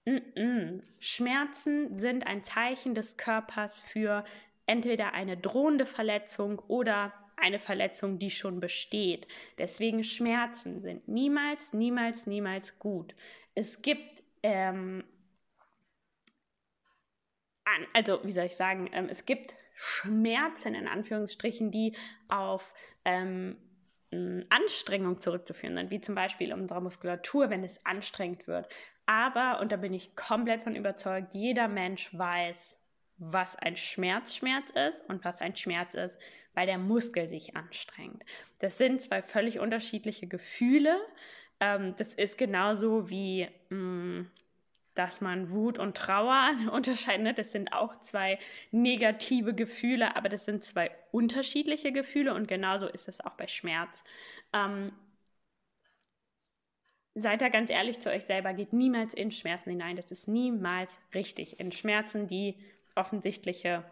Mm 0.06 0.16
-mm. 0.35 0.83
Schmerzen 1.00 1.99
sind 1.99 2.26
ein 2.26 2.45
Zeichen 2.45 2.95
des 2.95 3.16
Körpers 3.16 3.78
für 3.78 4.25
entweder 4.66 5.12
eine 5.12 5.37
drohende 5.37 5.85
Verletzung 5.85 6.61
oder 6.61 7.12
eine 7.37 7.59
Verletzung, 7.59 8.18
die 8.18 8.30
schon 8.30 8.61
besteht. 8.61 9.28
Deswegen 9.59 10.02
Schmerzen 10.04 10.80
sind 10.80 11.06
niemals, 11.06 11.75
niemals, 11.75 12.26
niemals 12.26 12.78
gut 12.78 13.14
es 13.56 13.82
gibt, 13.82 14.22
ähm, 14.44 15.02
an, 17.64 17.86
also 17.94 18.20
wie 18.22 18.30
soll 18.30 18.44
ich 18.44 18.54
sagen, 18.54 18.88
ähm, 18.92 19.08
es 19.10 19.25
gibt 19.25 19.56
Schmerzen 19.75 20.75
in 20.75 20.86
Anführungsstrichen, 20.86 21.72
die 21.72 21.96
auf 22.28 22.72
ähm, 23.04 23.56
Anstrengung 24.48 25.20
zurückzuführen 25.20 25.76
sind, 25.76 25.90
wie 25.90 26.00
zum 26.00 26.14
Beispiel 26.14 26.52
unserer 26.52 26.80
Muskulatur, 26.80 27.50
wenn 27.50 27.64
es 27.64 27.84
anstrengend 27.84 28.46
wird. 28.46 28.68
Aber, 29.06 29.60
und 29.60 29.72
da 29.72 29.76
bin 29.76 29.92
ich 29.92 30.14
komplett 30.14 30.62
von 30.62 30.76
überzeugt, 30.76 31.34
jeder 31.34 31.66
Mensch 31.66 32.16
weiß, 32.16 32.76
was 33.18 33.56
ein 33.56 33.76
Schmerzschmerz 33.76 34.64
ist 34.88 35.02
und 35.08 35.25
was 35.25 35.40
ein 35.40 35.56
Schmerz 35.56 35.94
ist, 35.94 36.16
weil 36.54 36.66
der 36.66 36.78
Muskel 36.78 37.28
sich 37.28 37.56
anstrengt. 37.56 38.22
Das 38.58 38.78
sind 38.78 39.02
zwei 39.02 39.22
völlig 39.22 39.58
unterschiedliche 39.58 40.26
Gefühle, 40.26 40.98
ähm, 41.60 41.94
das 41.96 42.14
ist 42.14 42.38
genauso 42.38 43.08
wie, 43.08 43.48
mh, 43.70 43.76
mm, 43.76 44.30
dass 44.94 45.20
man 45.20 45.50
Wut 45.50 45.78
und 45.78 45.96
Trauer 45.96 46.52
unterscheidet. 46.72 47.38
Das 47.38 47.52
sind 47.52 47.72
auch 47.72 47.96
zwei 47.98 48.38
negative 48.70 49.54
Gefühle, 49.54 50.16
aber 50.16 50.28
das 50.28 50.44
sind 50.44 50.64
zwei 50.64 50.90
unterschiedliche 51.12 51.92
Gefühle 51.92 52.34
und 52.34 52.48
genauso 52.48 52.86
ist 52.86 53.08
es 53.08 53.20
auch 53.20 53.32
bei 53.32 53.46
Schmerz. 53.46 54.02
Ähm, 54.52 54.92
seid 57.14 57.40
da 57.40 57.48
ganz 57.48 57.70
ehrlich 57.70 58.00
zu 58.00 58.10
euch 58.10 58.25
selber, 58.25 58.52
geht 58.52 58.72
niemals 58.72 59.14
in 59.14 59.30
Schmerzen 59.30 59.70
hinein. 59.70 59.96
Das 59.96 60.10
ist 60.10 60.28
niemals 60.28 60.98
richtig. 61.14 61.60
In 61.60 61.72
Schmerzen, 61.72 62.26
die 62.26 62.56
offensichtliche 62.94 63.84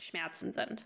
Schmerzen 0.00 0.52
sind. 0.52 0.84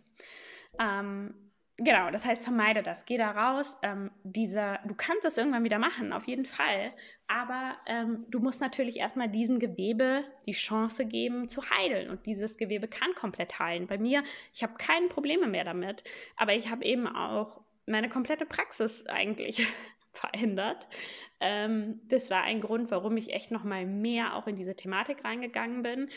Ähm, 0.79 1.35
genau, 1.83 2.11
das 2.11 2.25
heißt, 2.25 2.43
vermeide 2.43 2.83
das. 2.83 3.05
Geh 3.05 3.17
da 3.19 3.31
raus. 3.31 3.77
Ähm, 3.83 4.11
dieser, 4.23 4.79
du 4.87 4.95
kannst 4.95 5.25
das 5.25 5.39
irgendwann 5.39 5.65
wieder 5.65 5.79
machen, 5.79 6.13
auf 6.13 6.25
jeden 6.25 6.45
Fall. 6.45 6.93
Aber 7.27 7.77
ähm, 7.87 8.27
du 8.29 8.41
musst 8.41 8.61
natürlich 8.61 8.99
erstmal 8.99 9.29
diesem 9.29 9.59
Gewebe 9.59 10.25
die 10.47 10.53
Chance 10.53 11.07
geben, 11.07 11.49
zu 11.49 11.69
heilen. 11.71 12.11
Und 12.11 12.27
dieses 12.27 12.57
Gewebe 12.57 12.89
kann 12.89 13.15
komplett 13.15 13.59
heilen. 13.59 13.87
Bei 13.87 13.99
mir, 13.99 14.23
ich 14.53 14.63
habe 14.63 14.75
keine 14.79 15.09
Probleme 15.09 15.47
mehr 15.47 15.65
damit. 15.65 16.05
Aber 16.37 16.55
ich 16.55 16.71
habe 16.71 16.85
eben 16.85 17.07
auch 17.07 17.61
meine 17.87 18.09
komplette 18.09 18.47
Praxis 18.47 19.07
eigentlich 19.07 19.67
verändert. 20.13 20.87
Ähm, 21.41 22.01
das 22.09 22.31
war 22.31 22.43
ein 22.43 22.61
Grund, 22.61 22.91
warum 22.91 23.17
ich 23.17 23.33
echt 23.33 23.51
noch 23.51 23.65
mal 23.65 23.87
mehr 23.87 24.37
auch 24.37 24.47
in 24.47 24.57
diese 24.57 24.77
Thematik 24.77 25.25
reingegangen 25.25 25.83
bin. 25.83 26.11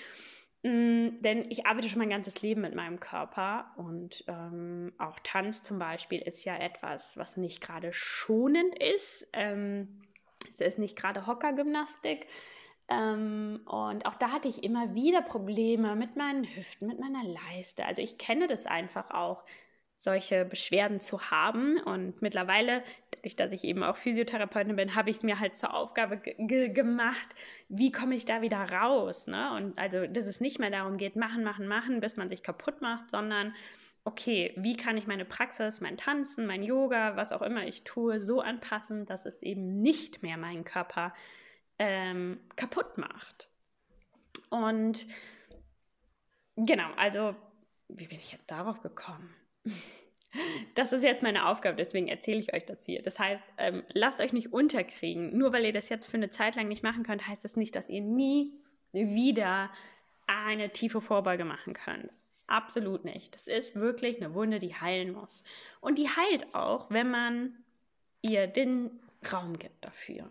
Mm, 0.64 1.22
denn 1.22 1.52
ich 1.52 1.66
arbeite 1.66 1.90
schon 1.90 2.00
mein 2.00 2.10
ganzes 2.10 2.42
Leben 2.42 2.62
mit 2.62 2.74
meinem 2.74 3.00
Körper 3.02 3.72
und 3.76 4.24
ähm, 4.28 4.94
auch 4.98 5.20
Tanz 5.22 5.62
zum 5.62 5.78
Beispiel 5.78 6.22
ist 6.22 6.46
ja 6.46 6.58
etwas, 6.58 7.18
was 7.18 7.36
nicht 7.36 7.62
gerade 7.62 7.92
schonend 7.92 8.82
ist. 8.82 9.28
Ähm, 9.34 10.02
es 10.54 10.62
ist 10.62 10.80
nicht 10.80 10.96
gerade 10.96 11.28
Hockergymnastik. 11.28 12.28
Ähm, 12.88 13.62
und 13.66 14.06
auch 14.06 14.16
da 14.16 14.32
hatte 14.32 14.48
ich 14.48 14.64
immer 14.64 14.94
wieder 14.96 15.22
Probleme 15.22 15.96
mit 15.96 16.16
meinen 16.16 16.46
Hüften, 16.46 16.88
mit 16.88 17.00
meiner 17.00 17.24
Leiste. 17.24 17.86
Also 17.86 18.02
ich 18.02 18.18
kenne 18.18 18.48
das 18.48 18.66
einfach 18.66 19.12
auch, 19.12 19.44
solche 20.04 20.44
Beschwerden 20.44 21.00
zu 21.00 21.32
haben. 21.32 21.80
Und 21.80 22.22
mittlerweile, 22.22 22.84
dadurch, 23.12 23.36
dass 23.36 23.52
ich 23.54 23.64
eben 23.64 23.84
auch 23.84 23.96
Physiotherapeutin 23.96 24.76
bin, 24.76 24.96
habe 24.96 25.10
ich 25.10 25.18
es 25.18 25.24
mir 25.24 25.40
halt 25.40 25.56
zur 25.56 25.74
Aufgabe 25.74 26.18
gemacht, 26.18 27.30
wie 27.70 27.92
komme 27.92 28.16
ich 28.16 28.26
da 28.26 28.42
wieder 28.42 28.58
raus. 28.58 29.28
Ne? 29.28 29.54
Und 29.56 29.80
also, 29.80 30.06
dass 30.06 30.26
es 30.26 30.42
nicht 30.42 30.60
mehr 30.60 30.72
darum 30.72 30.98
geht, 30.98 31.16
machen, 31.16 31.46
machen, 31.46 31.68
machen, 31.68 32.02
bis 32.02 32.18
man 32.18 32.30
sich 32.30 32.44
kaputt 32.44 32.82
macht, 32.82 33.10
sondern 33.12 33.56
okay, 34.04 34.54
wie 34.58 34.76
kann 34.76 34.98
ich 34.98 35.08
meine 35.08 35.24
Praxis, 35.24 35.80
mein 35.80 35.96
Tanzen, 35.96 36.46
mein 36.46 36.64
Yoga, 36.64 37.16
was 37.16 37.32
auch 37.32 37.42
immer 37.42 37.66
ich 37.66 37.86
tue, 37.86 38.20
so 38.20 38.42
anpassen, 38.42 39.06
dass 39.06 39.26
es 39.26 39.42
eben 39.42 39.82
nicht 39.82 40.22
mehr 40.22 40.36
meinen 40.36 40.66
Körper 40.66 41.14
ähm, 41.80 42.42
kaputt 42.58 42.98
macht. 42.98 43.48
Und 44.50 45.08
genau, 46.58 46.90
also 46.98 47.34
wie 47.88 48.08
bin 48.08 48.20
ich 48.20 48.34
jetzt 48.34 48.52
darauf 48.52 48.82
gekommen? 48.82 49.34
Das 50.74 50.92
ist 50.92 51.04
jetzt 51.04 51.22
meine 51.22 51.46
Aufgabe, 51.46 51.78
deswegen 51.78 52.08
erzähle 52.08 52.40
ich 52.40 52.56
euch 52.56 52.66
das 52.66 52.84
hier. 52.84 53.04
Das 53.04 53.20
heißt, 53.20 53.44
ähm, 53.60 53.84
lasst 53.94 54.20
euch 54.20 54.34
nicht 54.34 54.52
unterkriegen. 54.52 55.38
Nur 55.38 55.54
weil 55.54 55.64
ihr 55.64 55.74
das 55.74 55.90
jetzt 55.90 56.08
für 56.08 56.18
eine 56.18 56.32
Zeit 56.32 56.56
lang 56.56 56.68
nicht 56.68 56.82
machen 56.82 57.04
könnt, 57.04 57.28
heißt 57.28 57.46
das 57.46 57.56
nicht, 57.56 57.76
dass 57.76 57.88
ihr 57.88 58.02
nie 58.02 58.52
wieder 58.94 59.70
eine 60.26 60.72
tiefe 60.72 61.02
Vorbeuge 61.02 61.46
machen 61.46 61.74
könnt. 61.74 62.10
Absolut 62.48 63.06
nicht. 63.06 63.36
Das 63.36 63.48
ist 63.48 63.76
wirklich 63.76 64.18
eine 64.18 64.34
Wunde, 64.34 64.60
die 64.60 64.74
heilen 64.74 65.14
muss. 65.14 65.44
Und 65.82 65.98
die 65.98 66.10
heilt 66.10 66.56
auch, 66.56 66.90
wenn 66.90 67.12
man 67.12 67.56
ihr 68.22 68.48
den 68.48 68.90
Raum 69.32 69.58
gibt 69.60 69.86
dafür. 69.86 70.30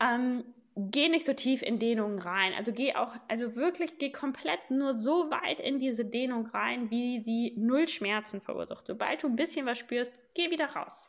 Ähm, 0.00 0.44
geh 0.76 1.08
nicht 1.08 1.24
so 1.24 1.32
tief 1.32 1.62
in 1.62 1.78
Dehnungen 1.78 2.18
rein. 2.18 2.52
Also 2.52 2.72
geh 2.72 2.94
auch, 2.94 3.14
also 3.28 3.56
wirklich 3.56 3.98
geh 3.98 4.12
komplett 4.12 4.70
nur 4.70 4.94
so 4.94 5.30
weit 5.30 5.58
in 5.58 5.80
diese 5.80 6.04
Dehnung 6.04 6.46
rein, 6.46 6.90
wie 6.90 7.20
sie 7.20 7.54
null 7.56 7.88
Schmerzen 7.88 8.42
verursacht. 8.42 8.86
Sobald 8.86 9.22
du 9.22 9.28
ein 9.28 9.36
bisschen 9.36 9.64
was 9.64 9.78
spürst, 9.78 10.12
geh 10.34 10.50
wieder 10.50 10.66
raus. 10.66 11.08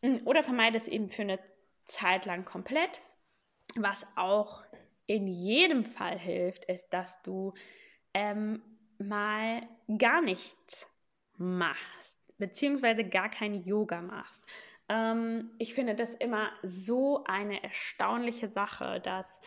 Mm, 0.00 0.16
oder 0.24 0.42
vermeide 0.42 0.78
es 0.78 0.88
eben 0.88 1.10
für 1.10 1.22
eine 1.22 1.38
Zeit 1.84 2.24
lang 2.24 2.46
komplett. 2.46 3.02
Was 3.76 4.06
auch 4.16 4.64
in 5.06 5.26
jedem 5.26 5.84
Fall 5.84 6.18
hilft, 6.18 6.64
ist, 6.64 6.88
dass 6.88 7.20
du 7.22 7.52
ähm, 8.14 8.62
mal 8.96 9.68
gar 9.98 10.22
nichts 10.22 10.86
machst, 11.36 12.16
beziehungsweise 12.38 13.04
gar 13.04 13.28
kein 13.28 13.64
Yoga 13.64 14.00
machst. 14.00 14.42
Ähm, 14.88 15.50
ich 15.58 15.74
finde 15.74 15.94
das 15.94 16.14
immer 16.14 16.50
so 16.62 17.24
eine 17.24 17.62
erstaunliche 17.62 18.48
Sache, 18.48 19.00
dass 19.00 19.40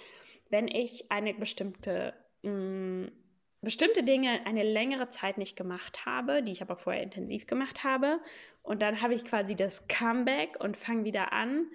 wenn 0.49 0.67
ich 0.67 1.11
eine 1.11 1.33
bestimmte 1.33 2.13
mh, 2.43 2.51
mm, 2.51 3.11
bestimmte 3.61 4.03
Dinge 4.03 4.45
eine 4.45 4.63
längere 4.63 5.09
Zeit 5.09 5.37
nicht 5.37 5.55
gemacht 5.55 6.05
habe, 6.05 6.43
die 6.43 6.51
ich 6.51 6.61
aber 6.61 6.77
vorher 6.77 7.03
intensiv 7.03 7.47
gemacht 7.47 7.83
habe, 7.83 8.19
und 8.61 8.81
dann 8.81 9.01
habe 9.01 9.13
ich 9.13 9.25
quasi 9.25 9.55
das 9.55 9.87
Comeback 9.87 10.57
und 10.59 10.77
fange 10.77 11.05
wieder 11.05 11.33
an, 11.33 11.67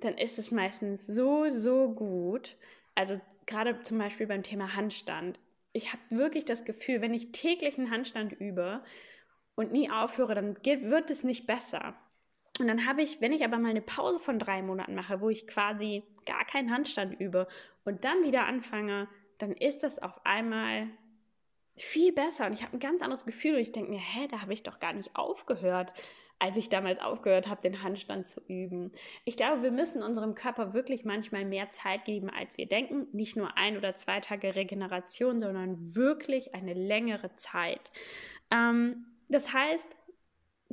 dann 0.00 0.18
ist 0.18 0.38
es 0.38 0.50
meistens 0.50 1.06
so, 1.06 1.48
so 1.50 1.88
gut. 1.90 2.56
Also 2.94 3.20
gerade 3.46 3.80
zum 3.80 3.98
Beispiel 3.98 4.26
beim 4.26 4.42
Thema 4.42 4.76
Handstand. 4.76 5.38
Ich 5.72 5.92
habe 5.92 6.02
wirklich 6.10 6.44
das 6.44 6.64
Gefühl, 6.64 7.00
wenn 7.00 7.14
ich 7.14 7.32
täglich 7.32 7.78
einen 7.78 7.90
Handstand 7.90 8.32
übe 8.32 8.82
und 9.54 9.72
nie 9.72 9.90
aufhöre, 9.90 10.34
dann 10.34 10.56
wird 10.64 11.10
es 11.10 11.24
nicht 11.24 11.46
besser. 11.46 11.94
Und 12.58 12.68
dann 12.68 12.86
habe 12.86 13.02
ich, 13.02 13.20
wenn 13.20 13.32
ich 13.32 13.44
aber 13.44 13.58
mal 13.58 13.70
eine 13.70 13.80
Pause 13.80 14.18
von 14.18 14.38
drei 14.38 14.62
Monaten 14.62 14.94
mache, 14.94 15.20
wo 15.20 15.30
ich 15.30 15.46
quasi 15.46 16.02
gar 16.26 16.44
keinen 16.44 16.70
Handstand 16.70 17.18
übe 17.18 17.48
und 17.84 18.04
dann 18.04 18.22
wieder 18.24 18.46
anfange, 18.46 19.08
dann 19.38 19.52
ist 19.52 19.82
das 19.82 19.98
auf 19.98 20.24
einmal 20.24 20.88
viel 21.76 22.12
besser 22.12 22.46
und 22.46 22.52
ich 22.52 22.62
habe 22.62 22.76
ein 22.76 22.80
ganz 22.80 23.02
anderes 23.02 23.24
Gefühl 23.24 23.54
und 23.54 23.60
ich 23.60 23.72
denke 23.72 23.90
mir, 23.90 23.98
hä, 23.98 24.28
da 24.30 24.42
habe 24.42 24.52
ich 24.52 24.62
doch 24.62 24.78
gar 24.78 24.92
nicht 24.92 25.16
aufgehört, 25.16 25.92
als 26.38 26.56
ich 26.56 26.68
damals 26.68 27.00
aufgehört 27.00 27.48
habe, 27.48 27.62
den 27.62 27.82
Handstand 27.82 28.26
zu 28.26 28.40
üben. 28.48 28.92
Ich 29.24 29.36
glaube, 29.36 29.62
wir 29.62 29.70
müssen 29.70 30.02
unserem 30.02 30.34
Körper 30.34 30.74
wirklich 30.74 31.04
manchmal 31.04 31.44
mehr 31.44 31.70
Zeit 31.70 32.04
geben, 32.04 32.30
als 32.30 32.58
wir 32.58 32.66
denken. 32.66 33.06
Nicht 33.12 33.36
nur 33.36 33.56
ein 33.56 33.76
oder 33.76 33.94
zwei 33.96 34.20
Tage 34.20 34.54
Regeneration, 34.54 35.40
sondern 35.40 35.94
wirklich 35.94 36.54
eine 36.54 36.74
längere 36.74 37.34
Zeit. 37.36 37.92
Ähm, 38.50 39.06
das 39.28 39.54
heißt, 39.54 39.96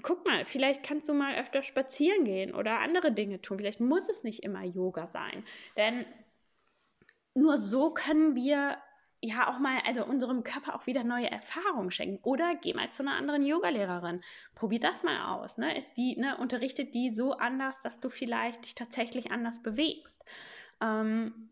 guck 0.03 0.25
mal, 0.25 0.45
vielleicht 0.45 0.83
kannst 0.83 1.09
du 1.09 1.13
mal 1.13 1.35
öfter 1.35 1.63
spazieren 1.63 2.23
gehen 2.23 2.53
oder 2.53 2.79
andere 2.79 3.11
Dinge 3.11 3.41
tun. 3.41 3.57
Vielleicht 3.57 3.79
muss 3.79 4.09
es 4.09 4.23
nicht 4.23 4.43
immer 4.43 4.63
Yoga 4.63 5.07
sein. 5.07 5.43
Denn 5.77 6.05
nur 7.33 7.57
so 7.57 7.93
können 7.93 8.35
wir 8.35 8.77
ja 9.21 9.49
auch 9.49 9.59
mal, 9.59 9.79
also 9.85 10.05
unserem 10.05 10.43
Körper 10.43 10.75
auch 10.75 10.87
wieder 10.87 11.03
neue 11.03 11.29
Erfahrungen 11.29 11.91
schenken. 11.91 12.19
Oder 12.23 12.55
geh 12.55 12.73
mal 12.73 12.91
zu 12.91 13.03
einer 13.03 13.15
anderen 13.15 13.43
Yogalehrerin. 13.43 14.21
Probier 14.55 14.79
das 14.79 15.03
mal 15.03 15.35
aus. 15.35 15.57
Ne? 15.57 15.77
Ist 15.77 15.93
die, 15.97 16.15
ne, 16.17 16.37
unterrichtet 16.37 16.93
die 16.93 17.13
so 17.13 17.33
anders, 17.33 17.81
dass 17.81 17.99
du 17.99 18.09
vielleicht 18.09 18.63
dich 18.65 18.75
tatsächlich 18.75 19.31
anders 19.31 19.61
bewegst. 19.61 20.23
Ähm, 20.81 21.49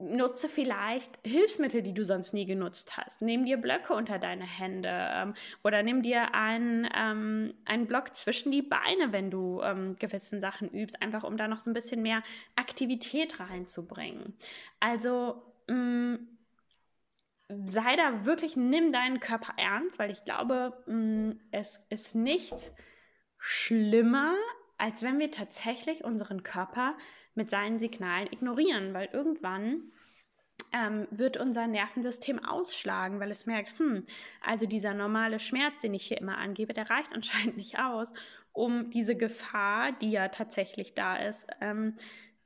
nutze 0.00 0.48
vielleicht 0.48 1.18
Hilfsmittel, 1.24 1.82
die 1.82 1.92
du 1.92 2.04
sonst 2.04 2.32
nie 2.32 2.46
genutzt 2.46 2.96
hast. 2.96 3.20
Nimm 3.20 3.44
dir 3.44 3.58
Blöcke 3.58 3.94
unter 3.94 4.18
deine 4.18 4.46
Hände 4.46 4.88
ähm, 4.90 5.34
oder 5.62 5.82
nimm 5.82 6.02
dir 6.02 6.34
einen, 6.34 6.88
ähm, 6.96 7.54
einen 7.66 7.86
Block 7.86 8.14
zwischen 8.16 8.50
die 8.50 8.62
Beine, 8.62 9.12
wenn 9.12 9.30
du 9.30 9.60
ähm, 9.62 9.96
gewissen 9.98 10.40
Sachen 10.40 10.70
übst, 10.70 11.00
einfach 11.02 11.22
um 11.22 11.36
da 11.36 11.48
noch 11.48 11.60
so 11.60 11.70
ein 11.70 11.74
bisschen 11.74 12.02
mehr 12.02 12.22
Aktivität 12.56 13.40
reinzubringen. 13.40 14.34
Also 14.80 15.42
mh, 15.68 15.74
mm, 15.74 16.28
sei 17.64 17.96
da 17.96 18.24
wirklich, 18.24 18.56
nimm 18.56 18.92
deinen 18.92 19.20
Körper 19.20 19.54
ernst, 19.56 19.98
weil 19.98 20.10
ich 20.10 20.24
glaube, 20.24 20.82
mh, 20.86 20.94
mm, 20.94 21.40
es 21.50 21.80
ist 21.90 22.14
nichts 22.14 22.70
schlimmer, 23.38 24.34
als 24.80 25.02
wenn 25.02 25.18
wir 25.18 25.30
tatsächlich 25.30 26.04
unseren 26.04 26.42
Körper 26.42 26.96
mit 27.34 27.50
seinen 27.50 27.78
Signalen 27.78 28.32
ignorieren, 28.32 28.94
weil 28.94 29.08
irgendwann 29.12 29.92
ähm, 30.72 31.06
wird 31.10 31.36
unser 31.36 31.66
Nervensystem 31.66 32.44
ausschlagen, 32.44 33.20
weil 33.20 33.30
es 33.30 33.46
merkt, 33.46 33.78
hm, 33.78 34.06
also 34.40 34.66
dieser 34.66 34.94
normale 34.94 35.38
Schmerz, 35.38 35.78
den 35.82 35.94
ich 35.94 36.06
hier 36.06 36.18
immer 36.18 36.38
angebe, 36.38 36.72
der 36.72 36.88
reicht 36.88 37.12
anscheinend 37.14 37.56
nicht 37.56 37.78
aus, 37.78 38.12
um 38.52 38.90
diese 38.90 39.16
Gefahr, 39.16 39.92
die 39.92 40.10
ja 40.10 40.28
tatsächlich 40.28 40.94
da 40.94 41.16
ist, 41.16 41.46
ähm, 41.60 41.96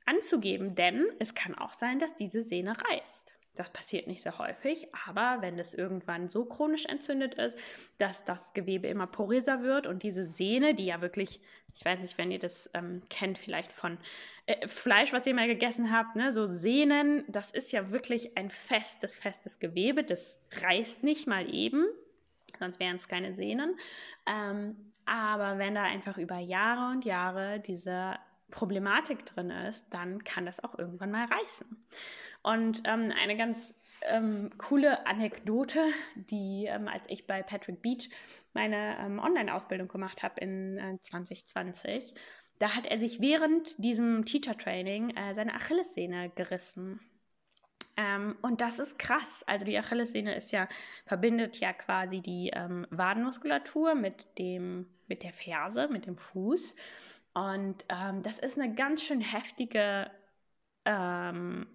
anzugeben. 0.05 0.75
Denn 0.75 1.05
es 1.19 1.35
kann 1.35 1.55
auch 1.55 1.73
sein, 1.73 1.99
dass 1.99 2.15
diese 2.15 2.43
Sehne 2.43 2.73
reißt. 2.89 3.34
Das 3.55 3.69
passiert 3.69 4.07
nicht 4.07 4.21
sehr 4.21 4.37
häufig, 4.37 4.87
aber 5.07 5.41
wenn 5.41 5.57
es 5.57 5.73
irgendwann 5.73 6.27
so 6.27 6.45
chronisch 6.45 6.85
entzündet 6.85 7.35
ist, 7.35 7.57
dass 7.97 8.25
das 8.25 8.53
Gewebe 8.53 8.87
immer 8.87 9.07
poröser 9.07 9.63
wird 9.63 9.87
und 9.87 10.03
diese 10.03 10.25
Sehne, 10.25 10.75
die 10.75 10.85
ja 10.85 11.01
wirklich, 11.01 11.39
ich 11.73 11.85
weiß 11.85 11.99
nicht, 11.99 12.17
wenn 12.17 12.31
ihr 12.31 12.39
das 12.39 12.69
ähm, 12.73 13.01
kennt, 13.09 13.37
vielleicht 13.37 13.71
von 13.71 13.97
äh, 14.45 14.67
Fleisch, 14.67 15.13
was 15.13 15.25
ihr 15.25 15.33
mal 15.33 15.47
gegessen 15.47 15.91
habt, 15.91 16.15
ne, 16.15 16.31
so 16.31 16.47
Sehnen, 16.47 17.23
das 17.27 17.51
ist 17.51 17.71
ja 17.71 17.91
wirklich 17.91 18.37
ein 18.37 18.49
festes, 18.49 19.15
festes 19.15 19.59
Gewebe, 19.59 20.03
das 20.03 20.37
reißt 20.61 21.03
nicht 21.03 21.25
mal 21.27 21.51
eben, 21.53 21.85
sonst 22.59 22.79
wären 22.79 22.97
es 22.97 23.07
keine 23.07 23.33
Sehnen. 23.33 23.77
Ähm, 24.27 24.75
aber 25.05 25.57
wenn 25.59 25.75
da 25.75 25.83
einfach 25.83 26.17
über 26.17 26.39
Jahre 26.39 26.91
und 26.91 27.05
Jahre 27.05 27.59
diese 27.59 28.15
Problematik 28.51 29.25
drin 29.25 29.49
ist, 29.49 29.85
dann 29.91 30.23
kann 30.23 30.45
das 30.45 30.63
auch 30.63 30.77
irgendwann 30.77 31.11
mal 31.11 31.25
reißen. 31.25 31.85
Und 32.45 32.83
ähm, 32.85 33.11
eine 33.19 33.35
ganz 33.37 33.73
ähm, 34.03 34.51
coole 34.59 35.07
Anekdote, 35.07 35.83
die, 36.13 36.67
ähm, 36.69 36.87
als 36.87 37.03
ich 37.07 37.25
bei 37.25 37.41
Patrick 37.41 37.81
Beach 37.81 38.11
meine 38.53 38.97
ähm, 38.99 39.17
Online-Ausbildung 39.17 39.87
gemacht 39.87 40.21
habe 40.21 40.39
in 40.41 40.77
äh, 40.77 40.99
2020, 41.01 42.13
da 42.59 42.75
hat 42.75 42.85
er 42.85 42.99
sich 42.99 43.19
während 43.19 43.83
diesem 43.83 44.25
Teacher-Training 44.25 45.17
äh, 45.17 45.33
seine 45.33 45.55
Achillessehne 45.55 46.29
gerissen. 46.35 46.99
Ähm, 47.97 48.37
und 48.43 48.61
das 48.61 48.77
ist 48.77 48.99
krass. 48.99 49.43
Also 49.47 49.65
die 49.65 49.79
Achillessehne 49.79 50.35
ist 50.35 50.51
ja, 50.51 50.67
verbindet 51.07 51.59
ja 51.59 51.73
quasi 51.73 52.21
die 52.21 52.51
ähm, 52.53 52.85
Wadenmuskulatur 52.91 53.95
mit 53.95 54.37
dem, 54.37 54.85
mit 55.07 55.23
der 55.23 55.33
Ferse, 55.33 55.87
mit 55.87 56.05
dem 56.05 56.17
Fuß. 56.17 56.75
Und 57.33 57.85
ähm, 57.89 58.21
das 58.21 58.37
ist 58.37 58.59
eine 58.59 58.75
ganz 58.75 59.01
schön 59.01 59.21
heftige 59.21 60.11
ähm, 60.85 61.65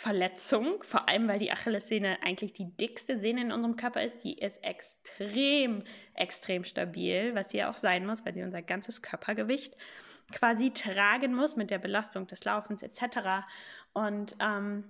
Verletzung, 0.00 0.82
vor 0.82 1.10
allem 1.10 1.28
weil 1.28 1.38
die 1.38 1.52
Achillessehne 1.52 2.22
eigentlich 2.22 2.54
die 2.54 2.74
dickste 2.74 3.18
Sehne 3.18 3.42
in 3.42 3.52
unserem 3.52 3.76
Körper 3.76 4.02
ist. 4.02 4.24
Die 4.24 4.38
ist 4.38 4.56
extrem, 4.64 5.84
extrem 6.14 6.64
stabil, 6.64 7.34
was 7.34 7.50
sie 7.50 7.58
ja 7.58 7.70
auch 7.70 7.76
sein 7.76 8.06
muss, 8.06 8.24
weil 8.24 8.32
sie 8.32 8.42
unser 8.42 8.62
ganzes 8.62 9.02
Körpergewicht 9.02 9.76
quasi 10.32 10.70
tragen 10.70 11.34
muss 11.34 11.56
mit 11.56 11.68
der 11.68 11.78
Belastung 11.78 12.26
des 12.26 12.42
Laufens 12.46 12.82
etc. 12.82 13.44
Und 13.92 14.36
ähm, 14.40 14.84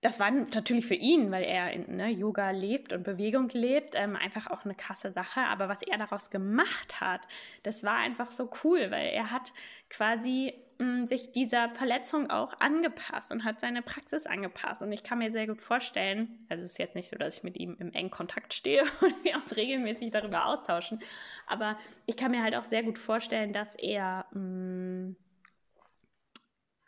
das 0.00 0.18
war 0.18 0.30
natürlich 0.30 0.86
für 0.86 0.94
ihn, 0.94 1.30
weil 1.30 1.44
er 1.44 1.72
in 1.72 1.94
ne, 1.94 2.08
Yoga 2.08 2.52
lebt 2.52 2.94
und 2.94 3.02
Bewegung 3.02 3.50
lebt, 3.50 3.94
ähm, 3.96 4.16
einfach 4.16 4.46
auch 4.46 4.64
eine 4.64 4.74
krasse 4.74 5.12
Sache. 5.12 5.40
Aber 5.42 5.68
was 5.68 5.82
er 5.82 5.98
daraus 5.98 6.30
gemacht 6.30 7.02
hat, 7.02 7.20
das 7.64 7.84
war 7.84 7.98
einfach 7.98 8.30
so 8.30 8.50
cool, 8.64 8.90
weil 8.90 9.08
er 9.08 9.30
hat 9.30 9.52
quasi 9.90 10.54
mm, 10.78 11.06
sich 11.06 11.32
dieser 11.32 11.70
Verletzung 11.70 12.30
auch 12.30 12.58
angepasst 12.60 13.32
und 13.32 13.44
hat 13.44 13.60
seine 13.60 13.82
Praxis 13.82 14.26
angepasst. 14.26 14.82
Und 14.82 14.92
ich 14.92 15.02
kann 15.02 15.18
mir 15.18 15.32
sehr 15.32 15.46
gut 15.46 15.60
vorstellen, 15.60 16.46
also 16.48 16.64
es 16.64 16.72
ist 16.72 16.78
jetzt 16.78 16.94
nicht 16.94 17.08
so, 17.08 17.16
dass 17.16 17.38
ich 17.38 17.42
mit 17.42 17.56
ihm 17.56 17.76
im 17.78 17.92
engen 17.92 18.10
Kontakt 18.10 18.54
stehe 18.54 18.82
und 19.00 19.24
wir 19.24 19.36
uns 19.36 19.56
regelmäßig 19.56 20.10
darüber 20.10 20.46
austauschen, 20.46 21.00
aber 21.46 21.78
ich 22.06 22.16
kann 22.16 22.30
mir 22.30 22.42
halt 22.42 22.54
auch 22.54 22.64
sehr 22.64 22.82
gut 22.82 22.98
vorstellen, 22.98 23.52
dass 23.52 23.74
er 23.76 24.26
mh, 24.32 24.40
mm, 24.40 25.16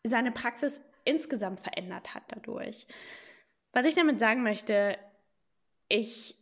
seine 0.04 0.32
Praxis 0.32 0.82
insgesamt 1.04 1.60
verändert 1.60 2.14
hat 2.14 2.24
dadurch. 2.28 2.86
Was 3.72 3.86
ich 3.86 3.94
damit 3.94 4.18
sagen 4.20 4.42
möchte, 4.42 4.98
ich 5.88 6.36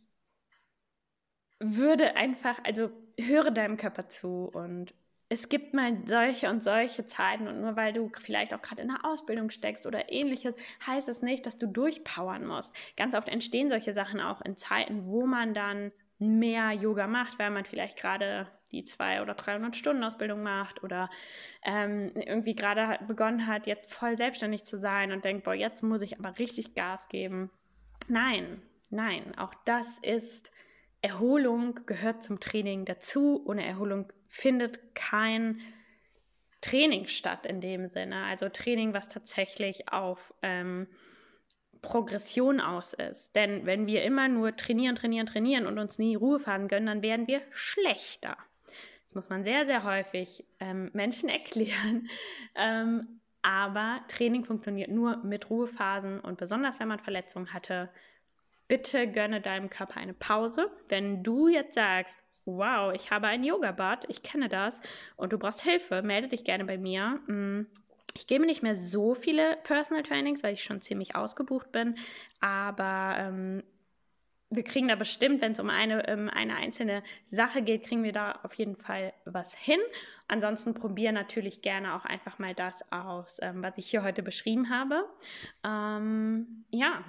würde 1.59 2.15
einfach, 2.15 2.59
also 2.63 2.91
höre 3.19 3.51
deinem 3.51 3.77
Körper 3.77 4.07
zu 4.07 4.49
und 4.53 4.93
es 5.33 5.49
gibt 5.49 5.73
mal 5.73 5.97
solche 6.05 6.47
und 6.49 6.61
solche 6.61 7.07
Zeiten 7.07 7.47
und 7.47 7.59
nur 7.59 7.75
weil 7.75 7.91
du 7.91 8.11
vielleicht 8.19 8.53
auch 8.53 8.61
gerade 8.61 8.83
in 8.83 8.89
der 8.89 9.03
Ausbildung 9.03 9.49
steckst 9.49 9.87
oder 9.87 10.11
ähnliches, 10.11 10.53
heißt 10.85 11.09
es 11.09 11.23
nicht, 11.23 11.47
dass 11.47 11.57
du 11.57 11.67
durchpowern 11.67 12.45
musst. 12.45 12.71
Ganz 12.97 13.15
oft 13.15 13.27
entstehen 13.27 13.69
solche 13.69 13.93
Sachen 13.93 14.21
auch 14.21 14.41
in 14.41 14.55
Zeiten, 14.55 15.07
wo 15.07 15.25
man 15.25 15.55
dann 15.55 15.91
mehr 16.19 16.71
Yoga 16.71 17.07
macht, 17.07 17.39
weil 17.39 17.49
man 17.49 17.65
vielleicht 17.65 17.97
gerade 17.97 18.47
die 18.71 18.83
zwei 18.83 19.23
oder 19.23 19.33
300 19.33 19.75
Stunden 19.75 20.03
Ausbildung 20.03 20.43
macht 20.43 20.83
oder 20.83 21.09
ähm, 21.63 22.11
irgendwie 22.15 22.55
gerade 22.55 23.03
begonnen 23.05 23.47
hat, 23.47 23.65
jetzt 23.65 23.91
voll 23.91 24.17
selbstständig 24.17 24.63
zu 24.63 24.77
sein 24.77 25.11
und 25.11 25.25
denkt, 25.25 25.45
boah, 25.45 25.55
jetzt 25.55 25.81
muss 25.81 26.01
ich 26.01 26.19
aber 26.19 26.37
richtig 26.37 26.75
Gas 26.75 27.07
geben. 27.07 27.49
Nein, 28.07 28.61
nein, 28.91 29.35
auch 29.37 29.53
das 29.65 29.87
ist 29.99 30.51
Erholung 31.01 31.79
gehört 31.85 32.23
zum 32.23 32.39
Training 32.39 32.85
dazu. 32.85 33.43
Ohne 33.45 33.65
Erholung 33.65 34.11
findet 34.33 34.95
kein 34.95 35.61
Training 36.59 37.07
statt 37.07 37.45
in 37.45 37.61
dem 37.61 37.87
Sinne. 37.87 38.23
Also 38.23 38.49
Training, 38.49 38.93
was 38.93 39.07
tatsächlich 39.07 39.89
auf 39.89 40.33
ähm, 40.41 40.87
Progression 41.81 42.59
aus 42.59 42.93
ist. 42.93 43.35
Denn 43.35 43.65
wenn 43.65 43.85
wir 43.85 44.03
immer 44.03 44.27
nur 44.27 44.55
trainieren, 44.55 44.95
trainieren, 44.95 45.27
trainieren 45.27 45.67
und 45.67 45.77
uns 45.77 45.99
nie 45.99 46.15
Ruhe 46.15 46.39
fahren 46.39 46.67
gönnen, 46.67 46.87
dann 46.87 47.01
werden 47.03 47.27
wir 47.27 47.41
schlechter. 47.51 48.35
Das 49.05 49.13
muss 49.13 49.29
man 49.29 49.43
sehr, 49.43 49.67
sehr 49.67 49.83
häufig 49.83 50.45
ähm, 50.59 50.89
Menschen 50.93 51.29
erklären. 51.29 52.09
Ähm, 52.55 53.19
aber 53.43 54.01
Training 54.07 54.45
funktioniert 54.45 54.89
nur 54.89 55.17
mit 55.17 55.49
Ruhephasen 55.49 56.19
und 56.21 56.37
besonders 56.37 56.79
wenn 56.79 56.87
man 56.87 56.99
Verletzungen 56.99 57.53
hatte, 57.53 57.89
bitte 58.67 59.07
gönne 59.11 59.41
deinem 59.41 59.69
Körper 59.69 59.97
eine 59.97 60.13
Pause. 60.13 60.71
Wenn 60.87 61.23
du 61.23 61.49
jetzt 61.49 61.75
sagst, 61.75 62.22
wow, 62.45 62.93
ich 62.93 63.11
habe 63.11 63.27
ein 63.27 63.43
Yoga-Bad, 63.43 64.05
ich 64.09 64.23
kenne 64.23 64.49
das 64.49 64.79
und 65.15 65.33
du 65.33 65.37
brauchst 65.37 65.61
Hilfe, 65.61 66.01
melde 66.01 66.27
dich 66.27 66.43
gerne 66.43 66.65
bei 66.65 66.77
mir. 66.77 67.19
Mm, 67.27 67.67
ich 68.15 68.27
gebe 68.27 68.45
nicht 68.45 68.63
mehr 68.63 68.75
so 68.75 69.15
viele 69.15 69.57
Personal 69.63 70.03
Trainings, 70.03 70.43
weil 70.43 70.53
ich 70.53 70.63
schon 70.63 70.81
ziemlich 70.81 71.15
ausgebucht 71.15 71.71
bin, 71.71 71.95
aber 72.39 73.15
ähm, 73.17 73.63
wir 74.55 74.63
kriegen 74.63 74.87
da 74.87 74.95
bestimmt, 74.95 75.41
wenn 75.41 75.53
es 75.53 75.59
um 75.59 75.69
eine, 75.69 76.07
ähm, 76.07 76.29
eine 76.29 76.55
einzelne 76.55 77.03
Sache 77.31 77.61
geht, 77.61 77.83
kriegen 77.83 78.03
wir 78.03 78.13
da 78.13 78.39
auf 78.43 78.53
jeden 78.53 78.75
Fall 78.75 79.13
was 79.25 79.53
hin. 79.53 79.79
Ansonsten 80.27 80.73
probiere 80.73 81.13
natürlich 81.13 81.61
gerne 81.61 81.95
auch 81.95 82.05
einfach 82.05 82.39
mal 82.39 82.53
das 82.53 82.75
aus, 82.91 83.39
ähm, 83.41 83.63
was 83.63 83.77
ich 83.77 83.89
hier 83.89 84.03
heute 84.03 84.21
beschrieben 84.23 84.69
habe. 84.69 85.05
Ähm, 85.63 86.65
ja, 86.69 87.03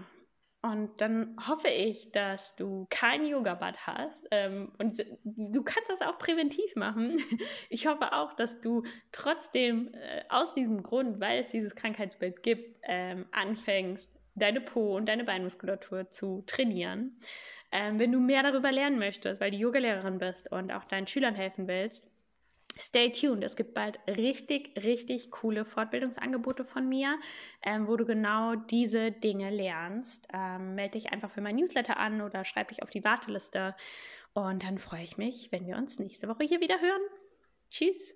und 0.64 0.98
dann 1.02 1.36
hoffe 1.46 1.68
ich, 1.68 2.10
dass 2.10 2.56
du 2.56 2.86
kein 2.88 3.26
Yoga-Bad 3.26 3.86
hast. 3.86 4.16
Ähm, 4.30 4.72
und 4.78 5.04
du 5.24 5.62
kannst 5.62 5.90
das 5.90 6.00
auch 6.00 6.16
präventiv 6.16 6.74
machen. 6.74 7.18
Ich 7.68 7.86
hoffe 7.86 8.14
auch, 8.14 8.32
dass 8.32 8.62
du 8.62 8.82
trotzdem 9.12 9.92
äh, 9.92 10.22
aus 10.30 10.54
diesem 10.54 10.82
Grund, 10.82 11.20
weil 11.20 11.42
es 11.42 11.48
dieses 11.48 11.74
Krankheitsbild 11.74 12.42
gibt, 12.42 12.78
ähm, 12.84 13.26
anfängst, 13.32 14.08
deine 14.36 14.62
Po- 14.62 14.96
und 14.96 15.06
deine 15.06 15.24
Beinmuskulatur 15.24 16.08
zu 16.08 16.42
trainieren. 16.46 17.18
Ähm, 17.70 17.98
wenn 17.98 18.12
du 18.12 18.20
mehr 18.20 18.42
darüber 18.42 18.72
lernen 18.72 18.98
möchtest, 18.98 19.42
weil 19.42 19.50
du 19.50 19.58
Yogalehrerin 19.58 20.18
bist 20.18 20.50
und 20.50 20.72
auch 20.72 20.84
deinen 20.84 21.06
Schülern 21.06 21.34
helfen 21.34 21.68
willst, 21.68 22.08
Stay 22.76 23.10
tuned. 23.10 23.44
Es 23.44 23.56
gibt 23.56 23.74
bald 23.74 23.98
richtig, 24.08 24.76
richtig 24.82 25.30
coole 25.30 25.64
Fortbildungsangebote 25.64 26.64
von 26.64 26.88
mir, 26.88 27.18
ähm, 27.62 27.86
wo 27.86 27.96
du 27.96 28.04
genau 28.04 28.56
diese 28.56 29.12
Dinge 29.12 29.50
lernst. 29.50 30.26
Ähm, 30.32 30.74
melde 30.74 30.92
dich 30.92 31.12
einfach 31.12 31.30
für 31.30 31.40
mein 31.40 31.56
Newsletter 31.56 31.96
an 31.98 32.20
oder 32.20 32.44
schreib 32.44 32.68
dich 32.68 32.82
auf 32.82 32.90
die 32.90 33.04
Warteliste. 33.04 33.74
Und 34.32 34.64
dann 34.64 34.78
freue 34.78 35.04
ich 35.04 35.16
mich, 35.16 35.52
wenn 35.52 35.66
wir 35.66 35.76
uns 35.76 35.98
nächste 35.98 36.28
Woche 36.28 36.44
hier 36.44 36.60
wieder 36.60 36.80
hören. 36.80 37.02
Tschüss. 37.70 38.14